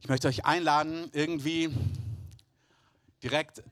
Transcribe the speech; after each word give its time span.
Ich 0.00 0.08
möchte 0.08 0.28
euch 0.28 0.46
einladen, 0.46 1.10
irgendwie 1.12 1.74
direkt 3.20 3.64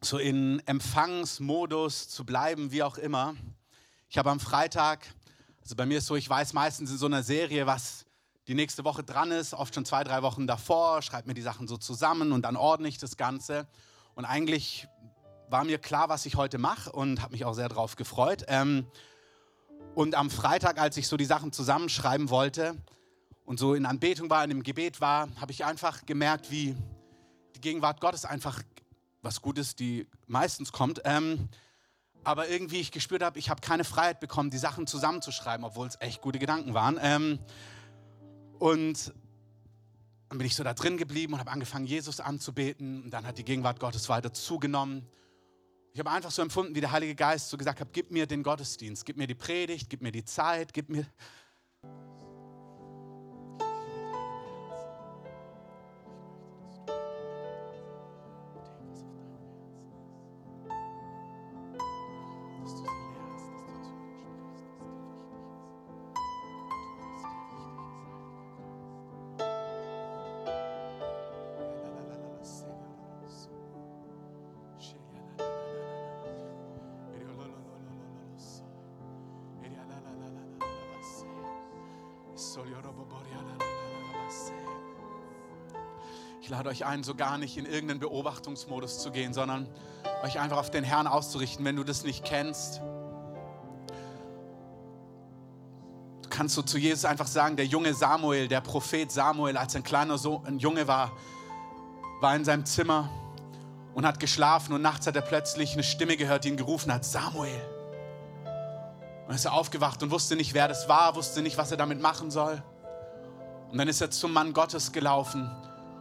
so 0.00 0.18
in 0.18 0.62
Empfangsmodus 0.66 2.08
zu 2.08 2.24
bleiben, 2.24 2.70
wie 2.70 2.84
auch 2.84 2.96
immer. 2.96 3.34
Ich 4.08 4.18
habe 4.18 4.30
am 4.30 4.38
Freitag, 4.38 5.04
also 5.60 5.74
bei 5.74 5.84
mir 5.84 5.98
ist 5.98 6.06
so, 6.06 6.14
ich 6.14 6.30
weiß 6.30 6.52
meistens 6.52 6.92
in 6.92 6.96
so 6.96 7.06
einer 7.06 7.24
Serie, 7.24 7.66
was 7.66 8.06
die 8.46 8.54
nächste 8.54 8.84
Woche 8.84 9.02
dran 9.02 9.32
ist, 9.32 9.52
oft 9.52 9.74
schon 9.74 9.84
zwei, 9.84 10.04
drei 10.04 10.22
Wochen 10.22 10.46
davor, 10.46 11.02
schreibe 11.02 11.26
mir 11.26 11.34
die 11.34 11.42
Sachen 11.42 11.66
so 11.66 11.76
zusammen 11.76 12.30
und 12.30 12.42
dann 12.42 12.56
ordne 12.56 12.86
ich 12.86 12.98
das 12.98 13.16
Ganze. 13.16 13.66
Und 14.14 14.24
eigentlich 14.24 14.86
war 15.50 15.64
mir 15.64 15.78
klar, 15.78 16.08
was 16.08 16.24
ich 16.24 16.36
heute 16.36 16.58
mache 16.58 16.92
und 16.92 17.20
habe 17.20 17.32
mich 17.32 17.44
auch 17.44 17.54
sehr 17.54 17.68
darauf 17.68 17.96
gefreut. 17.96 18.44
Ähm, 18.46 18.86
und 19.96 20.14
am 20.14 20.30
Freitag, 20.30 20.78
als 20.78 20.96
ich 20.96 21.08
so 21.08 21.16
die 21.16 21.24
Sachen 21.24 21.50
zusammenschreiben 21.52 22.30
wollte 22.30 22.76
und 23.44 23.58
so 23.58 23.74
in 23.74 23.86
Anbetung 23.86 24.30
war, 24.30 24.42
in 24.42 24.50
dem 24.50 24.62
Gebet 24.62 25.00
war, 25.00 25.28
habe 25.40 25.52
ich 25.52 25.64
einfach 25.64 26.06
gemerkt, 26.06 26.50
wie 26.50 26.74
die 27.54 27.60
Gegenwart 27.60 28.00
Gottes 28.00 28.24
einfach 28.24 28.62
was 29.22 29.42
Gutes, 29.42 29.74
die 29.74 30.06
meistens 30.26 30.72
kommt. 30.72 31.02
Ähm, 31.04 31.48
aber 32.24 32.48
irgendwie 32.48 32.80
ich 32.80 32.90
gespürt 32.90 33.22
habe, 33.22 33.38
ich 33.38 33.50
habe 33.50 33.60
keine 33.60 33.84
Freiheit 33.84 34.20
bekommen, 34.20 34.50
die 34.50 34.58
Sachen 34.58 34.86
zusammenzuschreiben, 34.86 35.64
obwohl 35.64 35.86
es 35.86 35.96
echt 36.00 36.22
gute 36.22 36.38
Gedanken 36.38 36.72
waren. 36.72 36.98
Ähm, 37.00 37.38
und 38.58 39.12
dann 40.28 40.38
bin 40.38 40.46
ich 40.46 40.54
so 40.54 40.64
da 40.64 40.72
drin 40.72 40.96
geblieben 40.96 41.34
und 41.34 41.40
habe 41.40 41.50
angefangen, 41.50 41.86
Jesus 41.86 42.20
anzubeten. 42.20 43.04
Und 43.04 43.10
dann 43.10 43.26
hat 43.26 43.36
die 43.36 43.44
Gegenwart 43.44 43.78
Gottes 43.78 44.08
weiter 44.08 44.32
zugenommen. 44.32 45.06
Ich 45.92 46.00
habe 46.00 46.10
einfach 46.10 46.30
so 46.30 46.42
empfunden, 46.42 46.74
wie 46.74 46.80
der 46.80 46.92
Heilige 46.92 47.14
Geist 47.14 47.50
so 47.50 47.56
gesagt 47.56 47.80
hat, 47.80 47.92
gib 47.92 48.10
mir 48.10 48.26
den 48.26 48.42
Gottesdienst, 48.42 49.04
gib 49.04 49.16
mir 49.16 49.26
die 49.26 49.34
Predigt, 49.34 49.90
gib 49.90 50.00
mir 50.00 50.10
die 50.10 50.24
Zeit, 50.24 50.72
gib 50.72 50.88
mir 50.88 51.06
euch 86.74 86.84
ein, 86.84 87.04
so 87.04 87.14
gar 87.14 87.38
nicht 87.38 87.56
in 87.56 87.66
irgendeinen 87.66 88.00
Beobachtungsmodus 88.00 88.98
zu 88.98 89.12
gehen, 89.12 89.32
sondern 89.32 89.68
euch 90.24 90.40
einfach 90.40 90.56
auf 90.56 90.72
den 90.72 90.82
Herrn 90.82 91.06
auszurichten, 91.06 91.64
wenn 91.64 91.76
du 91.76 91.84
das 91.84 92.02
nicht 92.02 92.24
kennst. 92.24 92.80
Du 96.22 96.28
kannst 96.28 96.56
so 96.56 96.62
zu 96.62 96.76
Jesus 96.76 97.04
einfach 97.04 97.28
sagen, 97.28 97.54
der 97.54 97.66
junge 97.66 97.94
Samuel, 97.94 98.48
der 98.48 98.60
Prophet 98.60 99.12
Samuel, 99.12 99.56
als 99.56 99.76
ein 99.76 99.84
kleiner 99.84 100.18
so 100.18 100.42
ein 100.44 100.58
Junge 100.58 100.88
war, 100.88 101.12
war 102.20 102.34
in 102.34 102.44
seinem 102.44 102.66
Zimmer 102.66 103.08
und 103.94 104.04
hat 104.04 104.18
geschlafen 104.18 104.72
und 104.72 104.82
nachts 104.82 105.06
hat 105.06 105.14
er 105.14 105.22
plötzlich 105.22 105.74
eine 105.74 105.84
Stimme 105.84 106.16
gehört, 106.16 106.42
die 106.42 106.48
ihn 106.48 106.56
gerufen 106.56 106.92
hat, 106.92 107.04
Samuel. 107.04 107.60
Und 109.28 109.34
ist 109.36 109.44
er 109.44 109.52
aufgewacht 109.52 110.02
und 110.02 110.10
wusste 110.10 110.34
nicht, 110.34 110.54
wer 110.54 110.66
das 110.66 110.88
war, 110.88 111.14
wusste 111.14 111.40
nicht, 111.40 111.56
was 111.56 111.70
er 111.70 111.76
damit 111.76 112.00
machen 112.00 112.32
soll. 112.32 112.60
Und 113.70 113.78
dann 113.78 113.86
ist 113.86 114.00
er 114.00 114.10
zum 114.10 114.32
Mann 114.32 114.52
Gottes 114.52 114.90
gelaufen 114.90 115.48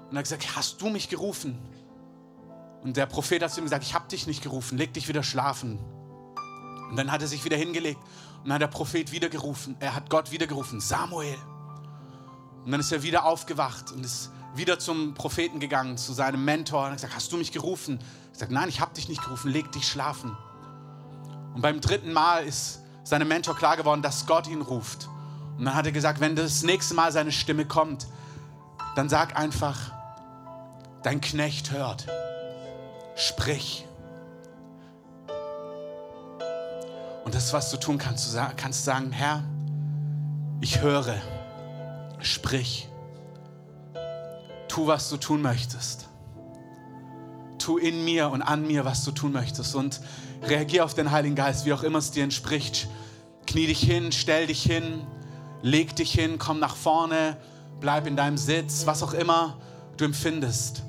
und 0.09 0.17
hat 0.17 0.23
gesagt, 0.23 0.55
hast 0.55 0.81
du 0.81 0.89
mich 0.89 1.09
gerufen? 1.09 1.57
Und 2.83 2.97
der 2.97 3.05
Prophet 3.05 3.41
hat 3.41 3.51
zu 3.51 3.61
ihm 3.61 3.65
gesagt, 3.65 3.83
ich 3.83 3.93
habe 3.93 4.07
dich 4.09 4.27
nicht 4.27 4.43
gerufen, 4.43 4.77
leg 4.77 4.93
dich 4.93 5.07
wieder 5.07 5.23
schlafen. 5.23 5.79
Und 6.89 6.97
dann 6.97 7.11
hat 7.11 7.21
er 7.21 7.27
sich 7.27 7.43
wieder 7.45 7.57
hingelegt 7.57 7.99
und 8.43 8.49
dann 8.49 8.55
hat 8.55 8.61
der 8.61 8.67
Prophet 8.67 9.11
wieder 9.11 9.29
gerufen, 9.29 9.75
er 9.79 9.95
hat 9.95 10.09
Gott 10.09 10.31
wieder 10.31 10.47
gerufen, 10.47 10.79
Samuel. 10.79 11.37
Und 12.65 12.71
dann 12.71 12.79
ist 12.79 12.91
er 12.91 13.03
wieder 13.03 13.25
aufgewacht 13.25 13.91
und 13.91 14.05
ist 14.05 14.31
wieder 14.55 14.79
zum 14.79 15.13
Propheten 15.13 15.59
gegangen, 15.59 15.97
zu 15.97 16.13
seinem 16.13 16.43
Mentor 16.45 16.81
und 16.81 16.91
hat 16.91 16.95
gesagt, 16.95 17.15
hast 17.15 17.31
du 17.31 17.37
mich 17.37 17.51
gerufen? 17.51 17.99
Er 18.33 18.39
sagt, 18.39 18.51
nein, 18.51 18.69
ich 18.69 18.81
habe 18.81 18.93
dich 18.93 19.09
nicht 19.09 19.23
gerufen, 19.23 19.51
leg 19.51 19.71
dich 19.71 19.87
schlafen. 19.87 20.37
Und 21.55 21.61
beim 21.61 21.81
dritten 21.81 22.13
Mal 22.13 22.45
ist 22.45 22.79
seinem 23.03 23.27
Mentor 23.27 23.55
klar 23.55 23.77
geworden, 23.77 24.01
dass 24.01 24.25
Gott 24.25 24.47
ihn 24.47 24.61
ruft. 24.61 25.07
Und 25.57 25.65
dann 25.65 25.75
hat 25.75 25.85
er 25.85 25.91
gesagt, 25.91 26.19
wenn 26.19 26.35
das 26.35 26.63
nächste 26.63 26.95
Mal 26.95 27.11
seine 27.11 27.31
Stimme 27.31 27.65
kommt, 27.65 28.07
dann 28.95 29.09
sag 29.09 29.37
einfach, 29.37 29.91
dein 31.03 31.21
Knecht 31.21 31.71
hört. 31.71 32.07
Sprich. 33.15 33.85
Und 37.23 37.35
das, 37.35 37.53
was 37.53 37.69
du 37.69 37.77
tun 37.77 37.97
kannst, 37.97 38.33
du 38.33 38.39
kannst 38.57 38.83
sagen, 38.83 39.11
Herr, 39.11 39.43
ich 40.61 40.81
höre. 40.81 41.15
Sprich. 42.19 42.87
Tu, 44.67 44.87
was 44.87 45.09
du 45.09 45.17
tun 45.17 45.41
möchtest. 45.41 46.07
Tu 47.59 47.77
in 47.77 48.03
mir 48.03 48.29
und 48.29 48.41
an 48.41 48.65
mir, 48.65 48.85
was 48.85 49.03
du 49.03 49.11
tun 49.11 49.31
möchtest. 49.31 49.75
Und 49.75 50.01
reagier 50.41 50.83
auf 50.83 50.93
den 50.93 51.11
Heiligen 51.11 51.35
Geist, 51.35 51.65
wie 51.65 51.73
auch 51.73 51.83
immer 51.83 51.99
es 51.99 52.11
dir 52.11 52.23
entspricht. 52.23 52.87
Knie 53.45 53.67
dich 53.67 53.81
hin, 53.81 54.11
stell 54.11 54.47
dich 54.47 54.63
hin, 54.63 55.05
leg 55.61 55.95
dich 55.95 56.11
hin, 56.13 56.37
komm 56.39 56.59
nach 56.59 56.75
vorne, 56.75 57.37
bleib 57.79 58.07
in 58.07 58.15
deinem 58.15 58.37
Sitz, 58.37 58.85
was 58.85 59.03
auch 59.03 59.13
immer 59.13 59.57
du 59.97 60.05
empfindest. 60.05 60.83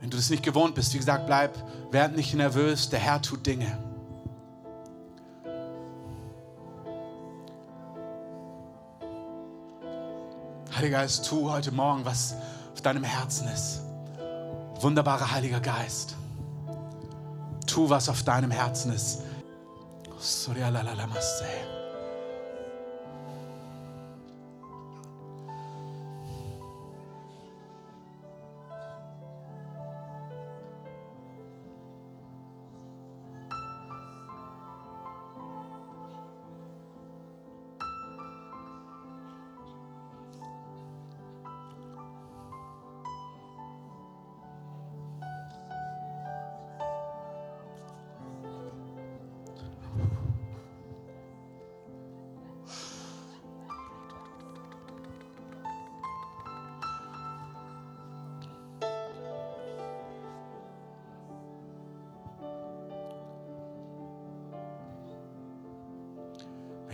Wenn 0.00 0.10
du 0.10 0.16
das 0.16 0.30
nicht 0.30 0.42
gewohnt 0.42 0.74
bist, 0.74 0.94
wie 0.94 0.98
gesagt, 0.98 1.26
bleib, 1.26 1.56
werd 1.90 2.14
nicht 2.16 2.34
nervös, 2.34 2.88
der 2.88 3.00
Herr 3.00 3.20
tut 3.20 3.46
Dinge. 3.46 3.78
Heiliger 10.74 10.98
Geist, 10.98 11.28
tu 11.28 11.50
heute 11.50 11.72
Morgen, 11.72 12.04
was 12.04 12.36
auf 12.72 12.80
deinem 12.80 13.02
Herzen 13.02 13.48
ist. 13.48 13.80
Wunderbarer 14.80 15.32
Heiliger 15.32 15.58
Geist, 15.58 16.14
tu, 17.66 17.90
was 17.90 18.08
auf 18.08 18.22
deinem 18.22 18.52
Herzen 18.52 18.92
ist. 18.92 19.22
Surya 20.20 20.68
la 20.68 20.82
la 20.82 20.94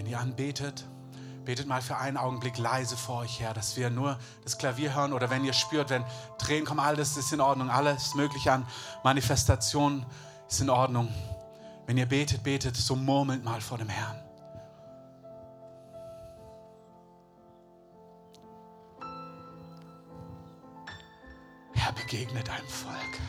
Wenn 0.05 0.11
ihr 0.11 0.21
anbetet, 0.21 0.85
betet 1.47 1.67
mal 1.67 1.81
für 1.81 1.97
einen 1.97 2.19
Augenblick 2.19 2.59
leise 2.59 2.95
vor 2.95 3.21
euch 3.21 3.41
her, 3.41 3.55
dass 3.55 3.79
wir 3.79 3.89
nur 3.89 4.19
das 4.43 4.59
Klavier 4.59 4.95
hören 4.95 5.15
oder 5.15 5.31
wenn 5.31 5.47
ihr 5.47 5.55
spürt, 5.55 5.89
wenn 5.89 6.05
Tränen 6.37 6.67
kommen, 6.67 6.81
alles 6.81 7.17
ist 7.17 7.33
in 7.33 7.41
Ordnung, 7.41 7.71
alles 7.71 8.15
Mögliche 8.15 8.53
an 8.53 8.67
Manifestation 9.03 10.05
ist 10.47 10.61
in 10.61 10.69
Ordnung. 10.69 11.09
Wenn 11.87 11.97
ihr 11.97 12.05
betet, 12.05 12.43
betet, 12.43 12.77
so 12.77 12.95
murmelt 12.97 13.45
mal 13.45 13.63
vor 13.63 13.79
dem 13.79 13.89
Herrn. 13.89 14.23
Herr, 21.73 21.93
begegne 21.95 22.45
deinem 22.45 22.69
Volk. 22.69 23.21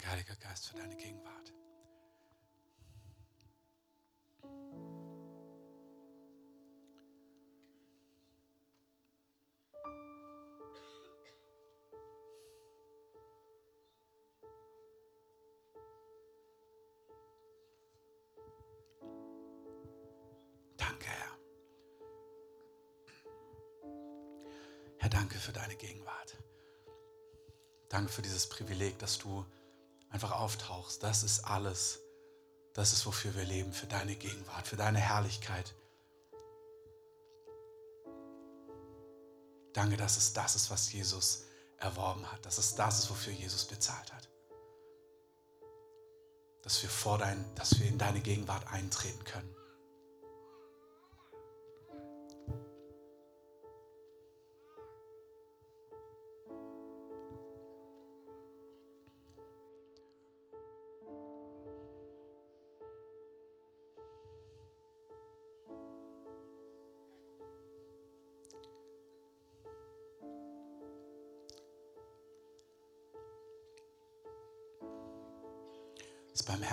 Danke, 0.00 0.12
Heiliger 0.12 0.36
Geist, 0.36 0.68
für 0.68 0.78
deine 0.78 0.96
Gegenwart. 0.96 1.52
Danke, 20.78 21.08
Herr. 21.08 21.38
Herr, 24.96 25.10
danke 25.10 25.38
für 25.38 25.52
deine 25.52 25.76
Gegenwart. 25.76 26.38
Danke 27.90 28.10
für 28.10 28.22
dieses 28.22 28.48
Privileg, 28.48 28.98
dass 28.98 29.18
du 29.18 29.44
einfach 30.10 30.32
auftauchst. 30.32 31.02
Das 31.02 31.22
ist 31.22 31.44
alles. 31.44 32.00
Das 32.74 32.92
ist, 32.92 33.06
wofür 33.06 33.34
wir 33.34 33.44
leben, 33.44 33.72
für 33.72 33.86
deine 33.86 34.14
Gegenwart, 34.14 34.66
für 34.66 34.76
deine 34.76 34.98
Herrlichkeit. 34.98 35.74
Danke, 39.72 39.96
dass 39.96 40.16
es 40.16 40.32
das 40.32 40.56
ist, 40.56 40.70
was 40.70 40.92
Jesus 40.92 41.44
erworben 41.78 42.30
hat. 42.30 42.44
Dass 42.44 42.58
es 42.58 42.74
das 42.74 43.00
ist, 43.00 43.10
wofür 43.10 43.32
Jesus 43.32 43.64
bezahlt 43.64 44.12
hat. 44.12 44.28
Dass 46.62 46.82
wir, 46.82 46.90
vor 46.90 47.18
dein, 47.18 47.44
dass 47.54 47.78
wir 47.80 47.86
in 47.86 47.98
deine 47.98 48.20
Gegenwart 48.20 48.66
eintreten 48.68 49.24
können. 49.24 49.59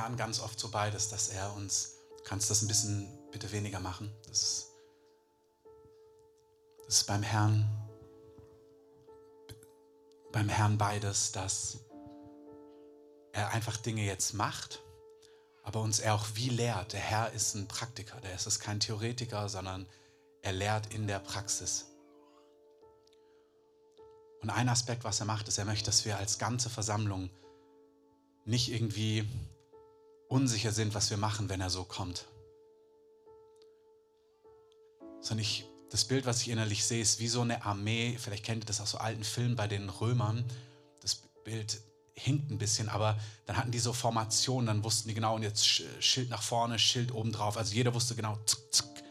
Herrn 0.08 0.16
ganz 0.16 0.40
oft 0.40 0.58
so 0.58 0.70
beides, 0.70 1.10
dass 1.10 1.28
er 1.28 1.54
uns, 1.54 1.98
kannst 2.24 2.50
das 2.50 2.62
ein 2.62 2.68
bisschen 2.70 3.10
bitte 3.30 3.52
weniger 3.52 3.82
machen, 3.82 4.10
das 4.26 4.42
ist, 4.42 4.72
das 6.86 7.00
ist 7.00 7.08
beim 7.08 7.24
Herrn, 7.24 7.68
beim 10.32 10.48
Herrn 10.48 10.78
beides, 10.78 11.34
dass 11.34 11.80
er 13.34 13.52
einfach 13.52 13.76
Dinge 13.76 14.06
jetzt 14.06 14.34
macht, 14.34 14.82
aber 15.64 15.82
uns 15.82 16.00
er 16.00 16.16
auch 16.16 16.26
wie 16.36 16.48
lehrt. 16.48 16.94
Der 16.94 17.02
Herr 17.02 17.34
ist 17.34 17.56
ein 17.56 17.68
Praktiker, 17.68 18.22
der 18.22 18.34
ist 18.34 18.60
kein 18.62 18.80
Theoretiker, 18.80 19.50
sondern 19.50 19.86
er 20.42 20.54
lehrt 20.54 20.94
in 20.94 21.08
der 21.08 21.20
Praxis. 21.20 21.88
Und 24.42 24.52
ein 24.52 24.70
Aspekt, 24.70 25.04
was 25.04 25.20
er 25.20 25.26
macht, 25.26 25.50
ist, 25.50 25.58
er 25.58 25.66
möchte, 25.66 25.88
dass 25.88 26.06
wir 26.06 26.16
als 26.18 26.38
ganze 26.40 26.70
Versammlung 26.70 27.30
nicht 28.46 28.72
irgendwie 28.72 29.28
unsicher 30.28 30.72
sind, 30.72 30.94
was 30.94 31.10
wir 31.10 31.18
machen, 31.18 31.50
wenn 31.50 31.62
er 31.62 31.70
so 31.70 31.84
kommt. 31.84 32.26
Sondern 35.22 35.40
ich, 35.40 35.66
das 35.90 36.06
Bild, 36.06 36.26
was 36.26 36.42
ich 36.42 36.50
innerlich 36.50 36.86
sehe, 36.86 37.02
ist 37.02 37.20
wie 37.20 37.28
so 37.28 37.42
eine 37.42 37.66
Armee. 37.66 38.18
Vielleicht 38.20 38.46
kennt 38.46 38.64
ihr 38.64 38.68
das 38.68 38.82
aus 38.82 38.92
so 38.92 38.98
alten 38.98 39.24
Filmen 39.24 39.56
bei 39.56 39.68
den 39.68 39.90
Römern. 39.90 40.46
Das 41.02 41.16
Bild 41.44 41.82
hinkt 42.14 42.52
ein 42.52 42.58
bisschen, 42.58 42.90
aber 42.90 43.20
dann 43.46 43.58
hatten 43.58 43.72
die 43.72 43.80
so 43.80 43.94
Formationen, 43.94 44.68
dann 44.68 44.84
wussten 44.84 45.08
die 45.08 45.14
genau, 45.14 45.36
und 45.36 45.44
jetzt 45.44 45.66
Schild 45.66 46.30
nach 46.30 46.42
vorne, 46.42 46.80
Schild 46.80 47.12
oben 47.12 47.32
drauf. 47.32 47.58
Also 47.58 47.76
jeder 47.76 47.94
wusste 47.94 48.16
genau, 48.16 48.38
zick, 48.46 48.60
zick. 48.72 49.04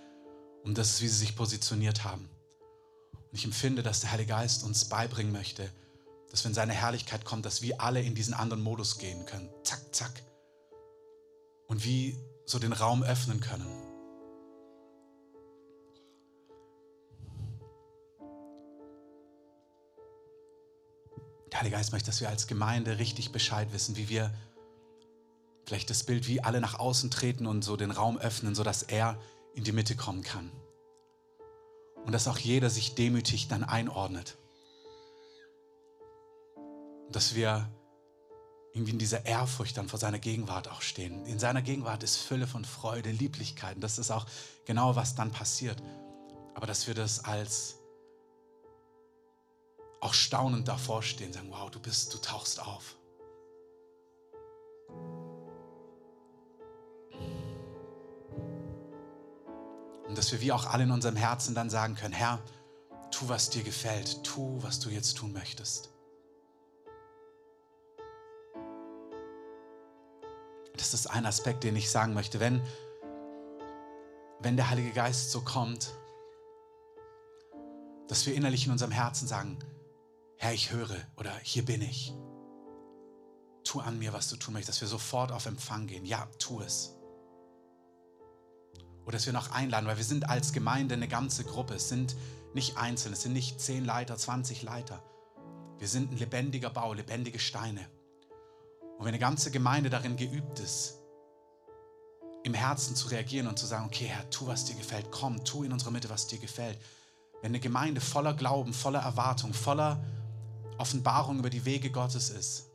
Und 0.64 0.76
das 0.76 0.90
ist, 0.90 1.02
wie 1.02 1.08
sie 1.08 1.18
sich 1.18 1.36
positioniert 1.36 2.04
haben. 2.04 2.28
Und 3.12 3.38
ich 3.38 3.44
empfinde, 3.44 3.82
dass 3.82 4.00
der 4.00 4.10
Heilige 4.10 4.30
Geist 4.30 4.64
uns 4.64 4.86
beibringen 4.86 5.32
möchte, 5.32 5.70
dass 6.30 6.44
wenn 6.44 6.54
seine 6.54 6.72
Herrlichkeit 6.72 7.24
kommt, 7.24 7.46
dass 7.46 7.62
wir 7.62 7.80
alle 7.80 8.02
in 8.02 8.14
diesen 8.14 8.34
anderen 8.34 8.62
Modus 8.62 8.98
gehen 8.98 9.24
können. 9.24 9.48
Zack, 9.62 9.94
zack 9.94 10.22
und 11.66 11.84
wie 11.84 12.16
so 12.44 12.58
den 12.58 12.72
Raum 12.72 13.02
öffnen 13.02 13.40
können. 13.40 13.66
Der 21.52 21.60
Heilige 21.60 21.76
Geist 21.76 21.92
möchte, 21.92 22.06
dass 22.06 22.20
wir 22.20 22.28
als 22.28 22.46
Gemeinde 22.46 22.98
richtig 22.98 23.32
Bescheid 23.32 23.72
wissen, 23.72 23.96
wie 23.96 24.08
wir 24.08 24.32
vielleicht 25.64 25.90
das 25.90 26.04
Bild, 26.04 26.28
wie 26.28 26.40
alle 26.42 26.60
nach 26.60 26.78
außen 26.78 27.10
treten 27.10 27.46
und 27.46 27.62
so 27.62 27.76
den 27.76 27.90
Raum 27.90 28.18
öffnen, 28.18 28.54
sodass 28.54 28.82
er 28.82 29.18
in 29.54 29.64
die 29.64 29.72
Mitte 29.72 29.96
kommen 29.96 30.22
kann. 30.22 30.50
Und 32.04 32.12
dass 32.12 32.28
auch 32.28 32.38
jeder 32.38 32.70
sich 32.70 32.94
demütig 32.94 33.48
dann 33.48 33.64
einordnet. 33.64 34.36
Und 37.06 37.16
dass 37.16 37.34
wir 37.34 37.68
irgendwie 38.76 38.92
in 38.92 38.98
dieser 38.98 39.24
Ehrfurcht 39.24 39.78
dann 39.78 39.88
vor 39.88 39.98
seiner 39.98 40.18
Gegenwart 40.18 40.70
auch 40.70 40.82
stehen. 40.82 41.24
In 41.24 41.38
seiner 41.38 41.62
Gegenwart 41.62 42.02
ist 42.02 42.18
Fülle 42.18 42.46
von 42.46 42.66
Freude, 42.66 43.10
Lieblichkeiten. 43.10 43.80
Das 43.80 43.96
ist 43.96 44.10
auch 44.10 44.26
genau, 44.66 44.96
was 44.96 45.14
dann 45.14 45.30
passiert. 45.30 45.82
Aber 46.54 46.66
dass 46.66 46.86
wir 46.86 46.92
das 46.92 47.24
als 47.24 47.76
auch 50.02 50.12
staunend 50.12 50.68
davor 50.68 51.02
stehen, 51.02 51.32
sagen, 51.32 51.48
wow, 51.50 51.70
du 51.70 51.80
bist, 51.80 52.12
du 52.12 52.18
tauchst 52.18 52.60
auf. 52.60 52.96
Und 60.06 60.18
dass 60.18 60.30
wir 60.32 60.42
wie 60.42 60.52
auch 60.52 60.66
alle 60.66 60.84
in 60.84 60.90
unserem 60.90 61.16
Herzen 61.16 61.54
dann 61.54 61.70
sagen 61.70 61.94
können, 61.94 62.12
Herr, 62.12 62.40
tu, 63.10 63.26
was 63.30 63.48
dir 63.48 63.62
gefällt, 63.62 64.22
tu, 64.22 64.62
was 64.62 64.80
du 64.80 64.90
jetzt 64.90 65.16
tun 65.16 65.32
möchtest. 65.32 65.95
Das 70.76 70.94
ist 70.94 71.06
ein 71.06 71.26
Aspekt, 71.26 71.64
den 71.64 71.76
ich 71.76 71.90
sagen 71.90 72.14
möchte. 72.14 72.40
Wenn, 72.40 72.62
wenn 74.40 74.56
der 74.56 74.70
Heilige 74.70 74.92
Geist 74.92 75.30
so 75.30 75.40
kommt, 75.40 75.92
dass 78.08 78.26
wir 78.26 78.34
innerlich 78.34 78.66
in 78.66 78.72
unserem 78.72 78.92
Herzen 78.92 79.26
sagen, 79.26 79.58
Herr, 80.36 80.52
ich 80.52 80.70
höre 80.70 80.96
oder 81.16 81.32
hier 81.42 81.64
bin 81.64 81.82
ich. 81.82 82.14
Tu 83.64 83.80
an 83.80 83.98
mir, 83.98 84.12
was 84.12 84.28
du 84.28 84.36
tun 84.36 84.54
möchtest, 84.54 84.76
dass 84.76 84.80
wir 84.82 84.88
sofort 84.88 85.32
auf 85.32 85.46
Empfang 85.46 85.86
gehen. 85.86 86.04
Ja, 86.04 86.28
tu 86.38 86.60
es. 86.60 86.94
Oder 89.04 89.12
dass 89.12 89.26
wir 89.26 89.32
noch 89.32 89.50
einladen, 89.50 89.86
weil 89.86 89.96
wir 89.96 90.04
sind 90.04 90.28
als 90.28 90.52
Gemeinde 90.52 90.94
eine 90.94 91.08
ganze 91.08 91.44
Gruppe. 91.44 91.74
Es 91.74 91.88
sind 91.88 92.16
nicht 92.54 92.76
einzelne, 92.76 93.14
es 93.14 93.22
sind 93.22 93.32
nicht 93.32 93.60
zehn 93.60 93.84
Leiter, 93.84 94.16
20 94.16 94.62
Leiter. 94.62 95.02
Wir 95.78 95.88
sind 95.88 96.12
ein 96.12 96.16
lebendiger 96.16 96.70
Bau, 96.70 96.92
lebendige 96.92 97.38
Steine. 97.38 97.88
Und 98.98 99.04
wenn 99.04 99.08
eine 99.08 99.18
ganze 99.18 99.50
Gemeinde 99.50 99.90
darin 99.90 100.16
geübt 100.16 100.58
ist, 100.58 100.94
im 102.44 102.54
Herzen 102.54 102.94
zu 102.96 103.08
reagieren 103.08 103.46
und 103.48 103.58
zu 103.58 103.66
sagen, 103.66 103.86
okay 103.86 104.06
Herr, 104.06 104.28
tu, 104.30 104.46
was 104.46 104.64
dir 104.64 104.76
gefällt, 104.76 105.10
komm, 105.10 105.44
tu 105.44 105.64
in 105.64 105.72
unserer 105.72 105.90
Mitte, 105.90 106.08
was 106.08 106.28
dir 106.28 106.38
gefällt. 106.38 106.78
Wenn 107.42 107.50
eine 107.50 107.60
Gemeinde 107.60 108.00
voller 108.00 108.32
Glauben, 108.34 108.72
voller 108.72 109.00
Erwartung, 109.00 109.52
voller 109.52 110.02
Offenbarung 110.78 111.38
über 111.38 111.50
die 111.50 111.64
Wege 111.64 111.90
Gottes 111.90 112.30
ist, 112.30 112.70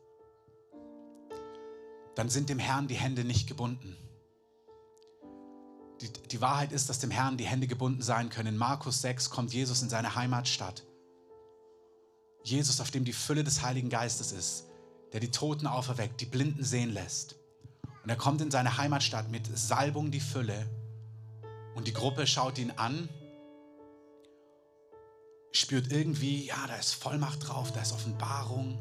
dann 2.14 2.28
sind 2.28 2.50
dem 2.50 2.58
Herrn 2.58 2.86
die 2.86 2.94
Hände 2.94 3.24
nicht 3.24 3.48
gebunden. 3.48 3.96
Die, 6.02 6.12
die 6.12 6.40
Wahrheit 6.40 6.72
ist, 6.72 6.88
dass 6.88 6.98
dem 6.98 7.10
Herrn 7.10 7.38
die 7.38 7.46
Hände 7.46 7.66
gebunden 7.66 8.02
sein 8.02 8.28
können. 8.28 8.48
In 8.48 8.56
Markus 8.58 9.00
6 9.00 9.30
kommt 9.30 9.52
Jesus 9.54 9.82
in 9.82 9.88
seine 9.88 10.14
Heimatstadt. 10.14 10.84
Jesus, 12.44 12.80
auf 12.80 12.90
dem 12.90 13.04
die 13.04 13.12
Fülle 13.12 13.44
des 13.44 13.62
Heiligen 13.62 13.88
Geistes 13.88 14.32
ist 14.32 14.64
der 15.12 15.20
die 15.20 15.30
Toten 15.30 15.66
auferweckt, 15.66 16.20
die 16.20 16.26
Blinden 16.26 16.64
sehen 16.64 16.92
lässt. 16.92 17.36
Und 18.02 18.10
er 18.10 18.16
kommt 18.16 18.40
in 18.40 18.50
seine 18.50 18.76
Heimatstadt 18.78 19.30
mit 19.30 19.46
Salbung 19.56 20.10
die 20.10 20.20
Fülle 20.20 20.66
und 21.74 21.86
die 21.86 21.92
Gruppe 21.92 22.26
schaut 22.26 22.58
ihn 22.58 22.72
an, 22.72 23.08
spürt 25.52 25.90
irgendwie, 25.92 26.46
ja, 26.46 26.66
da 26.66 26.76
ist 26.76 26.94
Vollmacht 26.94 27.48
drauf, 27.48 27.72
da 27.72 27.80
ist 27.80 27.92
Offenbarung. 27.92 28.78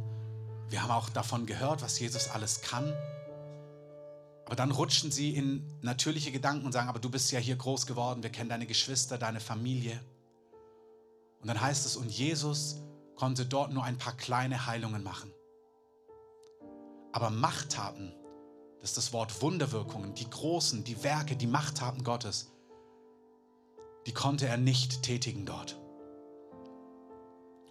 Wir 0.70 0.82
haben 0.82 0.92
auch 0.92 1.10
davon 1.10 1.46
gehört, 1.46 1.82
was 1.82 2.00
Jesus 2.00 2.30
alles 2.30 2.62
kann. 2.62 2.94
Aber 4.46 4.56
dann 4.56 4.72
rutschen 4.72 5.12
sie 5.12 5.36
in 5.36 5.66
natürliche 5.82 6.32
Gedanken 6.32 6.66
und 6.66 6.72
sagen, 6.72 6.90
aber 6.90 7.00
du 7.00 7.10
bist 7.10 7.32
ja 7.32 7.40
hier 7.40 7.56
groß 7.56 7.86
geworden, 7.86 8.24
wir 8.24 8.30
kennen 8.30 8.50
deine 8.50 8.66
Geschwister, 8.66 9.18
deine 9.18 9.40
Familie. 9.40 10.00
Und 11.42 11.48
dann 11.48 11.60
heißt 11.60 11.86
es, 11.86 11.96
und 11.96 12.10
Jesus 12.10 12.78
konnte 13.16 13.46
dort 13.46 13.72
nur 13.72 13.84
ein 13.84 13.98
paar 13.98 14.16
kleine 14.18 14.66
Heilungen 14.66 15.04
machen. 15.04 15.32
Aber 17.12 17.30
Machttaten, 17.30 18.14
das 18.80 18.92
ist 18.92 18.98
das 18.98 19.14
Wort 19.14 19.42
Wunderwirkungen, 19.42 20.14
die 20.16 20.30
großen, 20.30 20.84
die 20.84 21.04
Werke, 21.04 21.36
die 21.36 21.48
Machttaten 21.48 22.04
Gottes, 22.04 22.52
die 24.06 24.14
konnte 24.14 24.48
er 24.48 24.58
nicht 24.58 25.04
tätigen 25.04 25.46
dort. 25.46 25.78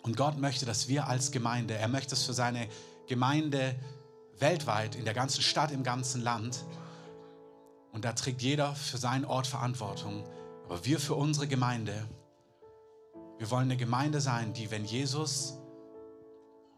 Und 0.02 0.16
Gott 0.16 0.38
möchte, 0.38 0.66
dass 0.66 0.88
wir 0.88 1.08
als 1.08 1.30
Gemeinde, 1.30 1.74
er 1.74 1.88
möchte 1.88 2.14
es 2.14 2.24
für 2.24 2.32
seine 2.32 2.68
Gemeinde 3.06 3.74
weltweit, 4.38 4.94
in 4.94 5.04
der 5.04 5.14
ganzen 5.14 5.42
Stadt, 5.42 5.70
im 5.70 5.82
ganzen 5.82 6.22
Land. 6.22 6.64
Und 7.92 8.04
da 8.04 8.12
trägt 8.12 8.40
jeder 8.42 8.74
für 8.74 8.98
seinen 8.98 9.24
Ort 9.24 9.46
Verantwortung. 9.46 10.24
Aber 10.64 10.84
wir 10.84 11.00
für 11.00 11.14
unsere 11.14 11.46
Gemeinde, 11.46 12.06
wir 13.38 13.50
wollen 13.50 13.64
eine 13.64 13.76
Gemeinde 13.76 14.20
sein, 14.20 14.52
die, 14.52 14.70
wenn 14.70 14.84
Jesus 14.84 15.54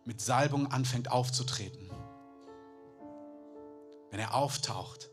mit 0.05 0.20
Salbung 0.20 0.72
anfängt 0.72 1.11
aufzutreten, 1.11 1.82
wenn 4.12 4.20
er 4.20 4.35
auftaucht, 4.35 5.09